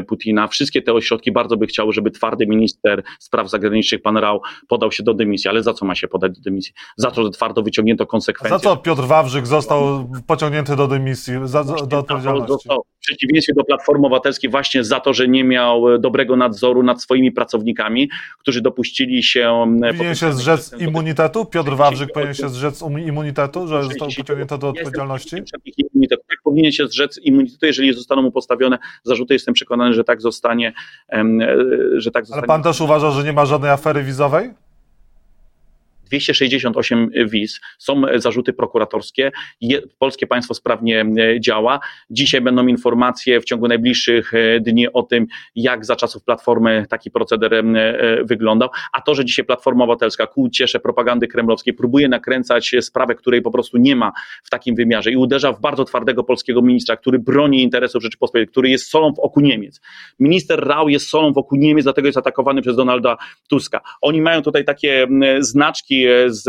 Putina, 0.08 0.48
wszystkie 0.48 0.82
te 0.82 0.92
ośrodki 0.92 1.32
bardzo 1.32 1.56
by 1.56 1.66
chciały, 1.66 1.92
żeby 1.92 2.10
twardy 2.10 2.46
minister 2.46 3.02
spraw 3.18 3.50
zagranicznych, 3.50 4.02
pan 4.02 4.16
Rał, 4.16 4.40
podał 4.68 4.92
się 4.92 5.02
do 5.02 5.14
dymisji. 5.14 5.50
Ale 5.50 5.62
za 5.62 5.74
co 5.74 5.86
ma 5.86 5.94
się 5.94 6.08
podać 6.08 6.32
do 6.32 6.40
dymisji? 6.40 6.72
Za 6.96 7.10
to, 7.10 7.24
że 7.24 7.30
twardo 7.30 7.62
wyciągnięto 7.62 8.06
konsekwencje. 8.06 8.58
Za 8.58 8.64
co 8.64 8.76
Piotr 8.76 9.02
Wawrzyk 9.02 9.46
został 9.46 10.10
pociągnięty 10.26 10.76
do 10.76 10.88
dymisji, 10.88 11.34
za, 11.44 11.64
do 11.64 11.98
odpowiedzialności? 11.98 12.52
Został, 12.52 12.84
przeciwieństwie 13.06 13.54
do 13.54 13.64
Platformy 13.64 14.06
Obywatelskiej 14.06 14.50
właśnie 14.50 14.84
za 14.84 15.00
to, 15.00 15.14
że 15.14 15.28
nie 15.28 15.44
miał 15.44 15.98
dobrego 15.98 16.36
nadzoru 16.36 16.82
nad 16.82 17.02
swoimi 17.02 17.32
pracownikami, 17.32 18.10
którzy 18.38 18.60
dopuścili 18.60 19.22
się... 19.22 19.76
Powinien 19.96 20.14
się 20.14 20.32
zrzec 20.32 20.80
immunitetu? 20.80 21.44
Piotr 21.44 21.76
Wawrzyk 21.76 22.12
powinien 22.12 22.34
się 22.34 22.48
zrzec 22.48 22.82
immunitetu, 22.82 23.66
że 23.66 23.82
został 23.82 24.08
pociągnięty 24.16 24.58
do 24.58 24.68
odpowiedzialności? 24.68 25.36
Tak, 26.10 26.38
powinien 26.44 26.72
się 26.72 26.86
zrzec 26.86 27.18
immunitetu, 27.18 27.66
jeżeli 27.66 27.92
zostaną 27.92 28.22
mu 28.22 28.32
postawione 28.32 28.78
zarzuty. 29.02 29.34
Jestem 29.34 29.54
przekonany, 29.54 29.94
że 29.94 30.04
tak 30.04 30.20
zostanie. 30.20 30.72
E, 31.12 31.24
że 31.96 32.10
tak 32.10 32.26
zostanie. 32.26 32.38
Ale 32.38 32.46
pan 32.46 32.62
też 32.62 32.80
uważa, 32.80 33.10
że 33.10 33.24
nie 33.24 33.32
ma 33.32 33.46
żadnej 33.46 33.70
afery 33.70 34.02
wizowej? 34.02 34.50
268 36.04 37.10
wiz, 37.26 37.60
są 37.78 38.02
zarzuty 38.16 38.52
prokuratorskie, 38.52 39.32
polskie 39.98 40.26
państwo 40.26 40.54
sprawnie 40.54 41.00
e, 41.00 41.40
działa. 41.40 41.80
Dzisiaj 42.10 42.40
będą 42.40 42.66
informacje 42.66 43.40
w 43.40 43.44
ciągu 43.44 43.68
najbliższych 43.68 44.34
e, 44.34 44.60
dni 44.60 44.92
o 44.92 45.02
tym, 45.02 45.26
jak 45.54 45.84
za 45.84 45.96
czasów 45.96 46.24
Platformy 46.24 46.86
taki 46.88 47.10
proceder 47.10 47.54
e, 47.54 47.64
wyglądał, 48.24 48.68
a 48.92 49.00
to, 49.00 49.14
że 49.14 49.24
dzisiaj 49.24 49.44
Platforma 49.44 49.84
Obywatelska 49.84 50.26
ku 50.26 50.48
ciesze 50.48 50.80
propagandy 50.80 51.28
kremlowskiej 51.28 51.74
próbuje 51.74 52.08
nakręcać 52.08 52.74
sprawę, 52.80 53.14
której 53.14 53.42
po 53.42 53.50
prostu 53.50 53.78
nie 53.78 53.96
ma 53.96 54.12
w 54.44 54.50
takim 54.50 54.74
wymiarze 54.74 55.10
i 55.10 55.16
uderza 55.16 55.52
w 55.52 55.60
bardzo 55.60 55.84
twardego 55.84 56.24
polskiego 56.24 56.62
ministra, 56.62 56.96
który 56.96 57.18
broni 57.18 57.62
interesów 57.62 58.02
Rzeczypospolitej, 58.02 58.52
który 58.52 58.68
jest 58.68 58.90
solą 58.90 59.14
w 59.14 59.18
oku 59.18 59.40
Niemiec. 59.40 59.80
Minister 60.18 60.60
Rau 60.60 60.88
jest 60.88 61.08
solą 61.08 61.32
w 61.32 61.38
oku 61.38 61.56
Niemiec, 61.56 61.84
dlatego 61.84 62.08
jest 62.08 62.18
atakowany 62.18 62.62
przez 62.62 62.76
Donalda 62.76 63.16
Tuska. 63.48 63.80
Oni 64.00 64.22
mają 64.22 64.42
tutaj 64.42 64.64
takie 64.64 65.06
znaczki 65.40 65.93
z 66.26 66.44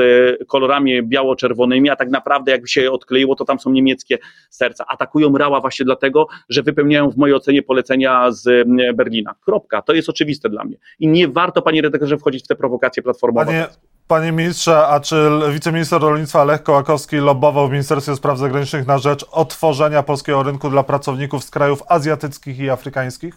kolorami 0.48 1.04
biało-czerwonymi, 1.04 1.90
a 1.90 1.96
tak 1.96 2.10
naprawdę 2.10 2.52
jakby 2.52 2.68
się 2.68 2.92
odkleiło, 2.92 3.36
to 3.36 3.46
tam 3.46 3.60
są 3.60 3.72
niemieckie 3.72 4.18
serca. 4.50 4.86
Atakują 4.88 5.38
Rała 5.38 5.62
właśnie 5.62 5.86
dlatego, 5.86 6.28
że 6.50 6.64
wypełniają 6.64 7.12
w 7.12 7.18
mojej 7.18 7.36
ocenie 7.36 7.62
polecenia 7.62 8.32
z 8.32 8.68
Berlina. 8.96 9.36
Kropka. 9.46 9.82
To 9.82 9.94
jest 9.94 10.10
oczywiste 10.10 10.50
dla 10.50 10.64
mnie. 10.64 10.78
I 11.00 11.08
nie 11.08 11.28
warto, 11.28 11.62
panie 11.62 11.82
redaktorze, 11.82 12.18
wchodzić 12.18 12.44
w 12.44 12.48
te 12.48 12.56
prowokacje 12.56 13.04
platformowe. 13.04 13.46
Panie, 13.46 13.68
panie 14.08 14.32
ministrze, 14.32 14.88
a 14.88 15.00
czy 15.00 15.30
wiceminister 15.52 16.02
rolnictwa 16.02 16.44
Lech 16.44 16.64
Kołakowski 16.64 17.18
lobbował 17.18 17.68
w 17.68 17.72
Ministerstwie 17.72 18.16
Spraw 18.16 18.38
Zagranicznych 18.38 18.88
na 18.88 18.98
rzecz 18.98 19.26
otworzenia 19.32 20.04
polskiego 20.04 20.44
rynku 20.44 20.70
dla 20.70 20.84
pracowników 20.84 21.44
z 21.44 21.52
krajów 21.52 21.84
azjatyckich 21.88 22.60
i 22.60 22.70
afrykańskich? 22.70 23.36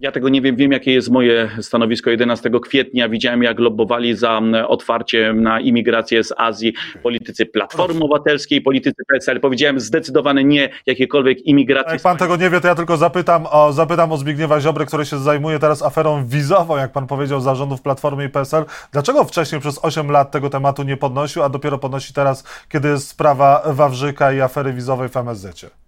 Ja 0.00 0.12
tego 0.12 0.28
nie 0.28 0.42
wiem, 0.42 0.56
wiem 0.56 0.72
jakie 0.72 0.92
jest 0.92 1.10
moje 1.10 1.50
stanowisko 1.60 2.10
11 2.10 2.50
kwietnia. 2.62 3.08
Widziałem 3.08 3.42
jak 3.42 3.58
lobbowali 3.58 4.16
za 4.16 4.40
otwarciem 4.68 5.42
na 5.42 5.60
imigrację 5.60 6.24
z 6.24 6.32
Azji 6.36 6.72
politycy 7.02 7.46
Platformy 7.46 8.04
Obywatelskiej, 8.04 8.60
politycy 8.60 9.02
PSL. 9.08 9.40
Powiedziałem 9.40 9.80
zdecydowane 9.80 10.44
nie 10.44 10.68
jakiejkolwiek 10.86 11.46
imigracji. 11.46 11.92
Jak 11.92 12.02
pan 12.02 12.16
tego 12.16 12.36
nie 12.36 12.50
wie, 12.50 12.60
to 12.60 12.68
ja 12.68 12.74
tylko 12.74 12.96
zapytam 12.96 13.46
o, 13.50 13.72
zapytam 13.72 14.12
o 14.12 14.16
Zbigniewa 14.16 14.60
Ziobrę, 14.60 14.86
który 14.86 15.06
się 15.06 15.18
zajmuje 15.18 15.58
teraz 15.58 15.82
aferą 15.82 16.26
wizową, 16.26 16.76
jak 16.76 16.92
pan 16.92 17.06
powiedział, 17.06 17.40
zarządów 17.40 17.82
Platformy 17.82 18.24
i 18.24 18.28
PSL. 18.28 18.64
Dlaczego 18.92 19.24
wcześniej 19.24 19.60
przez 19.60 19.78
8 19.82 20.10
lat 20.10 20.30
tego 20.30 20.50
tematu 20.50 20.82
nie 20.82 20.96
podnosił, 20.96 21.42
a 21.42 21.48
dopiero 21.48 21.78
podnosi 21.78 22.14
teraz, 22.14 22.44
kiedy 22.68 22.88
jest 22.88 23.08
sprawa 23.08 23.62
Wawrzyka 23.66 24.32
i 24.32 24.40
afery 24.40 24.72
wizowej 24.72 25.08
w 25.08 25.16
MSZ? 25.16 25.87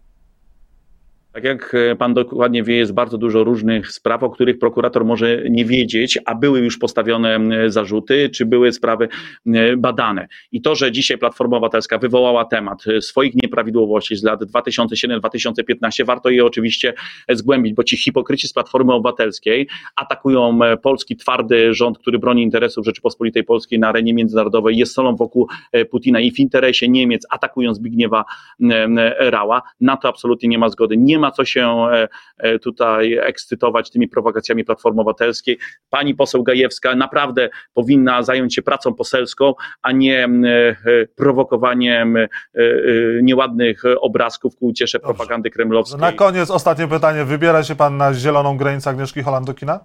Tak 1.33 1.45
jak 1.45 1.75
e, 1.75 1.97
pan 1.97 2.15
dokładnie 2.15 2.63
wie, 2.63 2.77
jest 2.77 2.93
bardzo 2.93 3.19
dużo 3.19 3.45
różnych 3.45 3.93
spraw, 3.93 4.23
o 4.23 4.31
których 4.31 4.59
prokurator 4.59 5.05
może 5.05 5.43
nie 5.51 5.65
wiedzieć, 5.65 6.19
a 6.27 6.35
były 6.35 6.61
już 6.61 6.79
postawione 6.79 7.41
zarzuty, 7.67 8.29
czy 8.29 8.47
były 8.47 8.73
sprawy 8.73 9.09
badane. 9.77 10.29
I 10.53 10.63
to, 10.63 10.75
że 10.75 10.93
dzisiaj 10.93 11.19
Platforma 11.19 11.57
Obywatelska 11.57 11.99
wywołała 11.99 12.45
temat 12.45 12.85
e, 12.87 13.01
swoich 13.01 13.35
nieprawidłowości 13.35 14.17
z 14.17 14.23
lat 14.23 14.41
2007-2015, 14.41 16.07
warto 16.07 16.31
je 16.31 16.45
oczywiście 16.45 16.95
zgłębić, 17.29 17.75
bo 17.75 17.85
ci 17.85 17.97
hipokryci 17.97 18.49
z 18.49 18.53
Platformy 18.53 18.93
Obywatelskiej 18.95 19.69
atakują 19.97 20.65
e, 20.65 20.77
polski 20.77 21.17
twardy 21.17 21.75
rząd, 21.75 21.99
który 21.99 22.19
broni 22.19 22.43
interesów 22.43 22.85
Rzeczypospolitej 22.85 23.45
Polskiej 23.45 23.79
na 23.79 23.89
arenie 23.89 24.15
międzynarodowej, 24.15 24.77
jest 24.77 24.93
solą 24.93 25.17
wokół 25.17 25.49
Putina 25.91 26.21
i 26.21 26.33
w 26.33 26.39
interesie 26.39 26.89
Niemiec 26.89 27.27
atakują 27.31 27.75
Zbigniewa 27.75 28.25
Rała. 29.19 29.63
Na 29.81 29.97
to 29.97 30.09
absolutnie 30.09 30.49
nie 30.49 30.59
ma 30.59 30.69
zgody. 30.69 30.97
Nie 30.97 31.20
ma 31.21 31.31
co 31.31 31.45
się 31.45 31.87
e, 31.93 32.09
e, 32.39 32.59
tutaj 32.59 33.19
ekscytować 33.23 33.91
tymi 33.91 34.09
prowokacjami 34.09 34.65
Platformy 34.65 35.01
Obywatelskiej. 35.01 35.59
Pani 35.91 36.15
poseł 36.15 36.43
Gajewska 36.43 36.95
naprawdę 36.95 37.49
powinna 37.75 38.23
zająć 38.23 38.55
się 38.55 38.63
pracą 38.63 38.95
poselską, 38.95 39.55
a 39.83 39.93
nie 39.93 40.25
e, 40.25 40.29
prowokowaniem 41.17 42.19
nieładnych 43.23 43.83
obrazków 44.01 44.57
ku 44.57 44.67
uciesze 44.67 44.99
propagandy 44.99 45.51
kremlowskiej. 45.51 46.01
Na 46.01 46.13
koniec 46.13 46.51
ostatnie 46.51 46.89
pytanie. 46.89 47.25
Wybiera 47.25 47.65
się 47.65 47.77
pan 47.77 47.97
na 47.97 48.15
zieloną 48.15 48.57
granicę 48.57 48.91
Agnieszki 48.91 49.23
Hollandukina? 49.23 49.81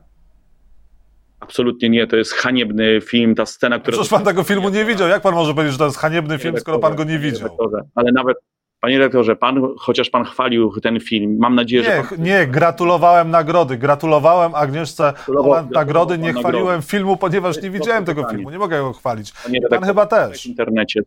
Absolutnie 1.39 1.89
nie, 1.89 2.07
to 2.07 2.15
jest 2.15 2.33
haniebny 2.33 3.01
film, 3.01 3.35
ta 3.35 3.45
scena, 3.45 3.79
która... 3.79 3.91
Przecież 3.91 4.09
pan 4.09 4.23
tego 4.23 4.43
filmu 4.43 4.69
nie 4.69 4.85
widział. 4.85 5.07
Jak 5.07 5.21
pan 5.21 5.33
może 5.33 5.53
powiedzieć, 5.53 5.73
że 5.73 5.79
to 5.79 5.85
jest 5.85 5.97
haniebny 5.97 6.37
film, 6.37 6.59
skoro 6.59 6.79
pan 6.79 6.95
go 6.95 7.03
nie 7.03 7.19
widział? 7.19 7.57
Ale 7.95 8.11
nawet, 8.11 8.37
Panie 8.85 8.99
rektorze, 8.99 9.35
pan, 9.35 9.61
chociaż 9.77 10.09
pan 10.09 10.23
chwalił 10.23 10.71
ten 10.81 10.99
film, 10.99 11.37
mam 11.39 11.55
nadzieję, 11.55 11.83
nie, 11.83 11.89
że. 11.89 12.03
Pan... 12.09 12.23
Nie, 12.23 12.47
gratulowałem 12.47 13.31
nagrody. 13.31 13.77
Gratulowałem 13.77 14.55
Agnieszce 14.55 15.13
Holland 15.25 15.71
nagrody. 15.71 16.17
Nie 16.17 16.33
chwaliłem 16.33 16.65
nagrody. 16.65 16.87
filmu, 16.87 17.17
ponieważ 17.17 17.61
nie 17.61 17.69
widziałem 17.69 18.05
tego 18.05 18.21
pytanie. 18.21 18.37
filmu. 18.37 18.51
Nie 18.51 18.57
mogę 18.59 18.79
go 18.79 18.93
chwalić. 18.93 19.33
Panie 19.43 19.61
pan 19.61 19.83
chyba 19.83 20.05
też. 20.05 20.43
W 20.43 20.45
internecie, 20.45 21.01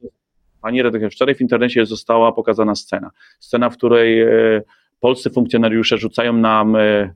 panie 0.62 0.82
redaktorze, 0.82 1.10
wczoraj 1.10 1.34
w 1.34 1.40
internecie 1.40 1.86
została 1.86 2.32
pokazana 2.32 2.74
scena. 2.74 3.10
Scena, 3.40 3.70
w 3.70 3.76
której 3.76 4.22
e, 4.22 4.28
polscy 5.00 5.30
funkcjonariusze 5.30 5.98
rzucają 5.98 6.32
nam 6.32 6.76
e, 6.76 6.80
e, 6.80 7.14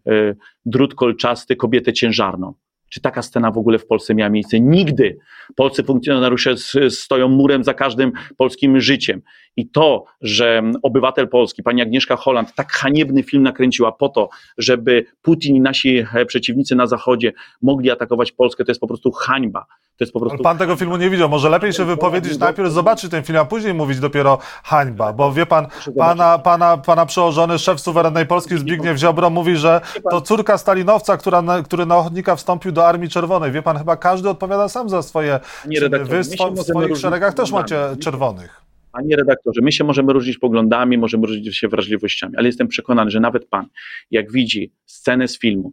drut 0.67 0.95
kolczasty 0.95 1.57
kobietę 1.57 1.93
ciężarną. 1.93 2.55
Czy 2.93 3.01
taka 3.01 3.23
scena 3.23 3.51
w 3.51 3.59
ogóle 3.59 3.79
w 3.79 3.87
Polsce 3.87 4.15
miała 4.15 4.31
miejsce? 4.31 4.61
Nigdy. 4.61 5.19
Polscy 5.57 5.83
funkcjonariusze 5.83 6.55
stoją 6.91 7.29
murem 7.29 7.65
za 7.65 7.75
każdym 7.75 8.13
polskim 8.37 8.81
życiem. 8.81 9.23
I 9.57 9.69
to, 9.69 10.05
że 10.21 10.63
obywatel 10.83 11.29
Polski, 11.29 11.63
pani 11.63 11.83
Agnieszka 11.83 12.17
Holland, 12.17 12.55
tak 12.55 12.73
haniebny 12.73 13.23
film 13.23 13.43
nakręciła 13.43 13.93
po 13.93 14.09
to, 14.09 14.29
żeby 14.59 15.05
Putin 15.23 15.57
i 15.57 15.61
nasi 15.61 16.05
przeciwnicy 16.27 16.75
na 16.75 16.87
Zachodzie 16.87 17.33
mogli 17.63 17.91
atakować 17.91 18.33
Polskę, 18.33 18.65
to 18.65 18.71
jest 18.71 18.81
po 18.81 18.87
prostu 18.87 19.11
hańba. 19.11 19.67
To 19.97 20.05
jest 20.05 20.13
po 20.13 20.21
prostu... 20.21 20.39
pan 20.39 20.59
tego 20.59 20.77
filmu 20.77 20.97
nie 20.97 21.11
widział. 21.11 21.29
Może 21.29 21.49
lepiej 21.49 21.73
się 21.73 21.85
wypowiedzieć, 21.85 22.39
najpierw 22.39 22.71
zobaczyć 22.73 23.11
ten 23.11 23.23
film, 23.23 23.39
a 23.39 23.45
później 23.45 23.75
mówić 23.75 24.01
dopiero 24.01 24.39
hańba, 24.65 25.13
bo 25.13 25.33
wie 25.33 25.47
pan, 25.47 25.67
pana, 25.99 26.39
pana, 26.39 26.77
pana 26.77 27.07
przełożony 27.07 27.59
szef 27.59 27.81
suwerennej 27.81 28.27
Polski 28.27 28.59
Zbigniew 28.59 28.99
Ziobro 28.99 29.31
mówi, 29.31 29.57
że 29.57 29.81
to 30.11 30.21
córka 30.21 30.59
Stalinowca, 30.59 31.17
która 31.17 31.43
na, 31.43 31.63
który 31.63 31.87
na 31.87 31.97
ochotnika 31.97 32.37
wstąpił 32.37 32.73
do 32.73 32.87
Armii 32.87 33.09
Czerwonej. 33.09 33.53
Wie 33.53 33.63
pan, 33.63 33.79
chyba 33.79 33.97
każdy 33.97 34.29
odpowiada 34.29 34.69
sam 34.69 34.89
za 34.89 35.03
swoje 35.03 35.41
redaktorze, 35.81 36.11
Wy 36.11 36.17
my 36.17 36.25
w 36.25 36.27
swo- 36.27 36.65
swoich 36.65 36.97
szeregach 36.97 37.35
też 37.35 37.53
macie 37.53 37.77
czerwonych. 38.01 38.63
Panie 38.93 39.17
redaktorze, 39.17 39.61
my 39.63 39.73
się 39.73 39.85
możemy 39.85 40.13
różnić 40.13 40.39
poglądami, 40.39 40.99
możemy 40.99 41.27
różnić 41.27 41.59
się 41.59 41.69
wrażliwościami, 41.69 42.37
ale 42.37 42.47
jestem 42.47 42.69
przekonany, 42.69 43.11
że 43.11 43.21
nawet 43.21 43.49
pan, 43.49 43.67
jak 44.11 44.33
widzi 44.33 44.73
scenę 44.87 45.29
z 45.29 45.39
filmu 45.39 45.73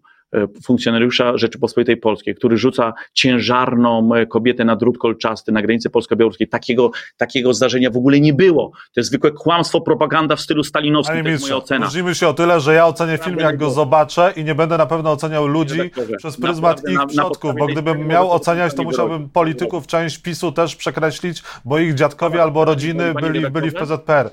funkcjonariusza 0.65 1.37
Rzeczypospolitej 1.37 1.97
Polskiej, 1.97 2.35
który 2.35 2.57
rzuca 2.57 2.93
ciężarną 3.13 4.15
e, 4.15 4.25
kobietę 4.25 4.65
na 4.65 4.75
drut 4.75 4.97
kolczasty 4.97 5.51
na 5.51 5.61
granicy 5.61 5.89
polsko-białoruskiej, 5.89 6.47
takiego, 6.47 6.91
takiego 7.17 7.53
zdarzenia 7.53 7.89
w 7.89 7.97
ogóle 7.97 8.19
nie 8.19 8.33
było. 8.33 8.71
To 8.71 8.99
jest 8.99 9.09
zwykłe 9.09 9.31
kłamstwo, 9.31 9.81
propaganda 9.81 10.35
w 10.35 10.41
stylu 10.41 10.63
stalinowskim, 10.63 11.15
Panie 11.15 11.23
to 11.23 11.29
jest 11.29 11.43
moja 11.43 11.55
ocena. 11.55 11.85
różnimy 11.85 12.15
się 12.15 12.27
o 12.27 12.33
tyle, 12.33 12.59
że 12.59 12.73
ja 12.73 12.85
ocenię 12.87 13.17
film, 13.17 13.39
jak 13.39 13.57
go 13.57 13.69
zobaczę 13.69 14.33
i 14.35 14.43
nie 14.43 14.55
będę 14.55 14.77
na 14.77 14.85
pewno 14.85 15.11
oceniał 15.11 15.47
ludzi 15.47 15.79
przez 16.17 16.37
pryzmat 16.37 16.81
ich 16.89 16.99
przodków, 17.07 17.51
bo 17.59 17.67
gdybym 17.67 18.07
miał 18.07 18.31
oceniać, 18.31 18.73
to 18.73 18.83
musiałbym 18.83 19.29
polityków, 19.29 19.87
część 19.87 20.17
PiSu 20.17 20.51
też 20.51 20.75
przekreślić, 20.75 21.43
bo 21.65 21.79
ich 21.79 21.93
dziadkowie 21.93 22.43
albo 22.43 22.65
rodziny 22.65 23.13
byli, 23.13 23.51
byli 23.51 23.69
w? 23.69 23.73
PZPR. 23.73 24.29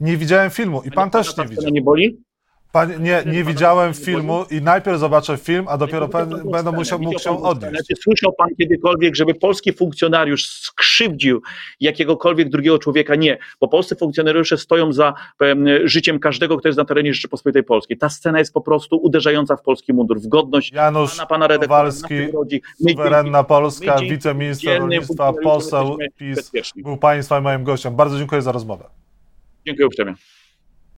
Nie 0.00 0.16
widziałem 0.16 0.50
filmu 0.50 0.82
i 0.82 0.90
pan 0.90 1.10
też 1.10 1.36
nie 1.36 1.46
widział. 1.46 1.70
nie 1.70 1.82
boli? 1.82 2.22
Pan, 2.72 3.02
nie, 3.02 3.22
nie 3.26 3.44
widziałem 3.44 3.94
filmu 3.94 4.44
i 4.50 4.62
najpierw 4.62 4.98
zobaczę 4.98 5.36
film, 5.36 5.64
a 5.68 5.78
dopiero 5.78 6.08
będę 6.52 6.72
musiał, 6.72 6.98
mógł 6.98 7.18
się 7.18 7.42
odnieść. 7.42 7.86
Czy 7.88 7.96
słyszał 7.96 8.32
pan 8.32 8.48
kiedykolwiek, 8.58 9.16
żeby 9.16 9.34
polski 9.34 9.72
funkcjonariusz 9.72 10.46
skrzywdził 10.46 11.42
jakiegokolwiek 11.80 12.48
drugiego 12.48 12.78
człowieka? 12.78 13.14
Nie, 13.14 13.38
bo 13.60 13.68
polscy 13.68 13.96
funkcjonariusze 13.96 14.58
stoją 14.58 14.92
za 14.92 15.14
em, 15.40 15.66
życiem 15.84 16.18
każdego, 16.18 16.56
kto 16.56 16.68
jest 16.68 16.78
na 16.78 16.84
terenie 16.84 17.14
Rzeczypospolitej 17.14 17.62
Polskiej. 17.62 17.98
Ta 17.98 18.08
scena 18.08 18.38
jest 18.38 18.54
po 18.54 18.60
prostu 18.60 18.96
uderzająca 18.96 19.56
w 19.56 19.62
polski 19.62 19.92
mundur, 19.92 20.20
w 20.20 20.28
godność 20.28 20.72
Janusz 20.72 21.16
pana, 21.16 21.26
pana 21.26 21.46
redaktora. 21.46 21.90
My 22.80 22.90
suwerenna 22.90 23.44
Polska, 23.44 23.96
my 24.00 24.08
wiceminister 24.08 24.78
rolnictwa, 24.78 25.32
poseł 25.42 25.98
PiS, 26.16 26.52
był 26.76 26.96
państwa 26.96 27.38
i 27.38 27.42
moim 27.42 27.64
gościem. 27.64 27.96
Bardzo 27.96 28.18
dziękuję 28.18 28.42
za 28.42 28.52
rozmowę. 28.52 28.84
Dziękuję 29.66 29.86
uprzejmie. 29.86 30.14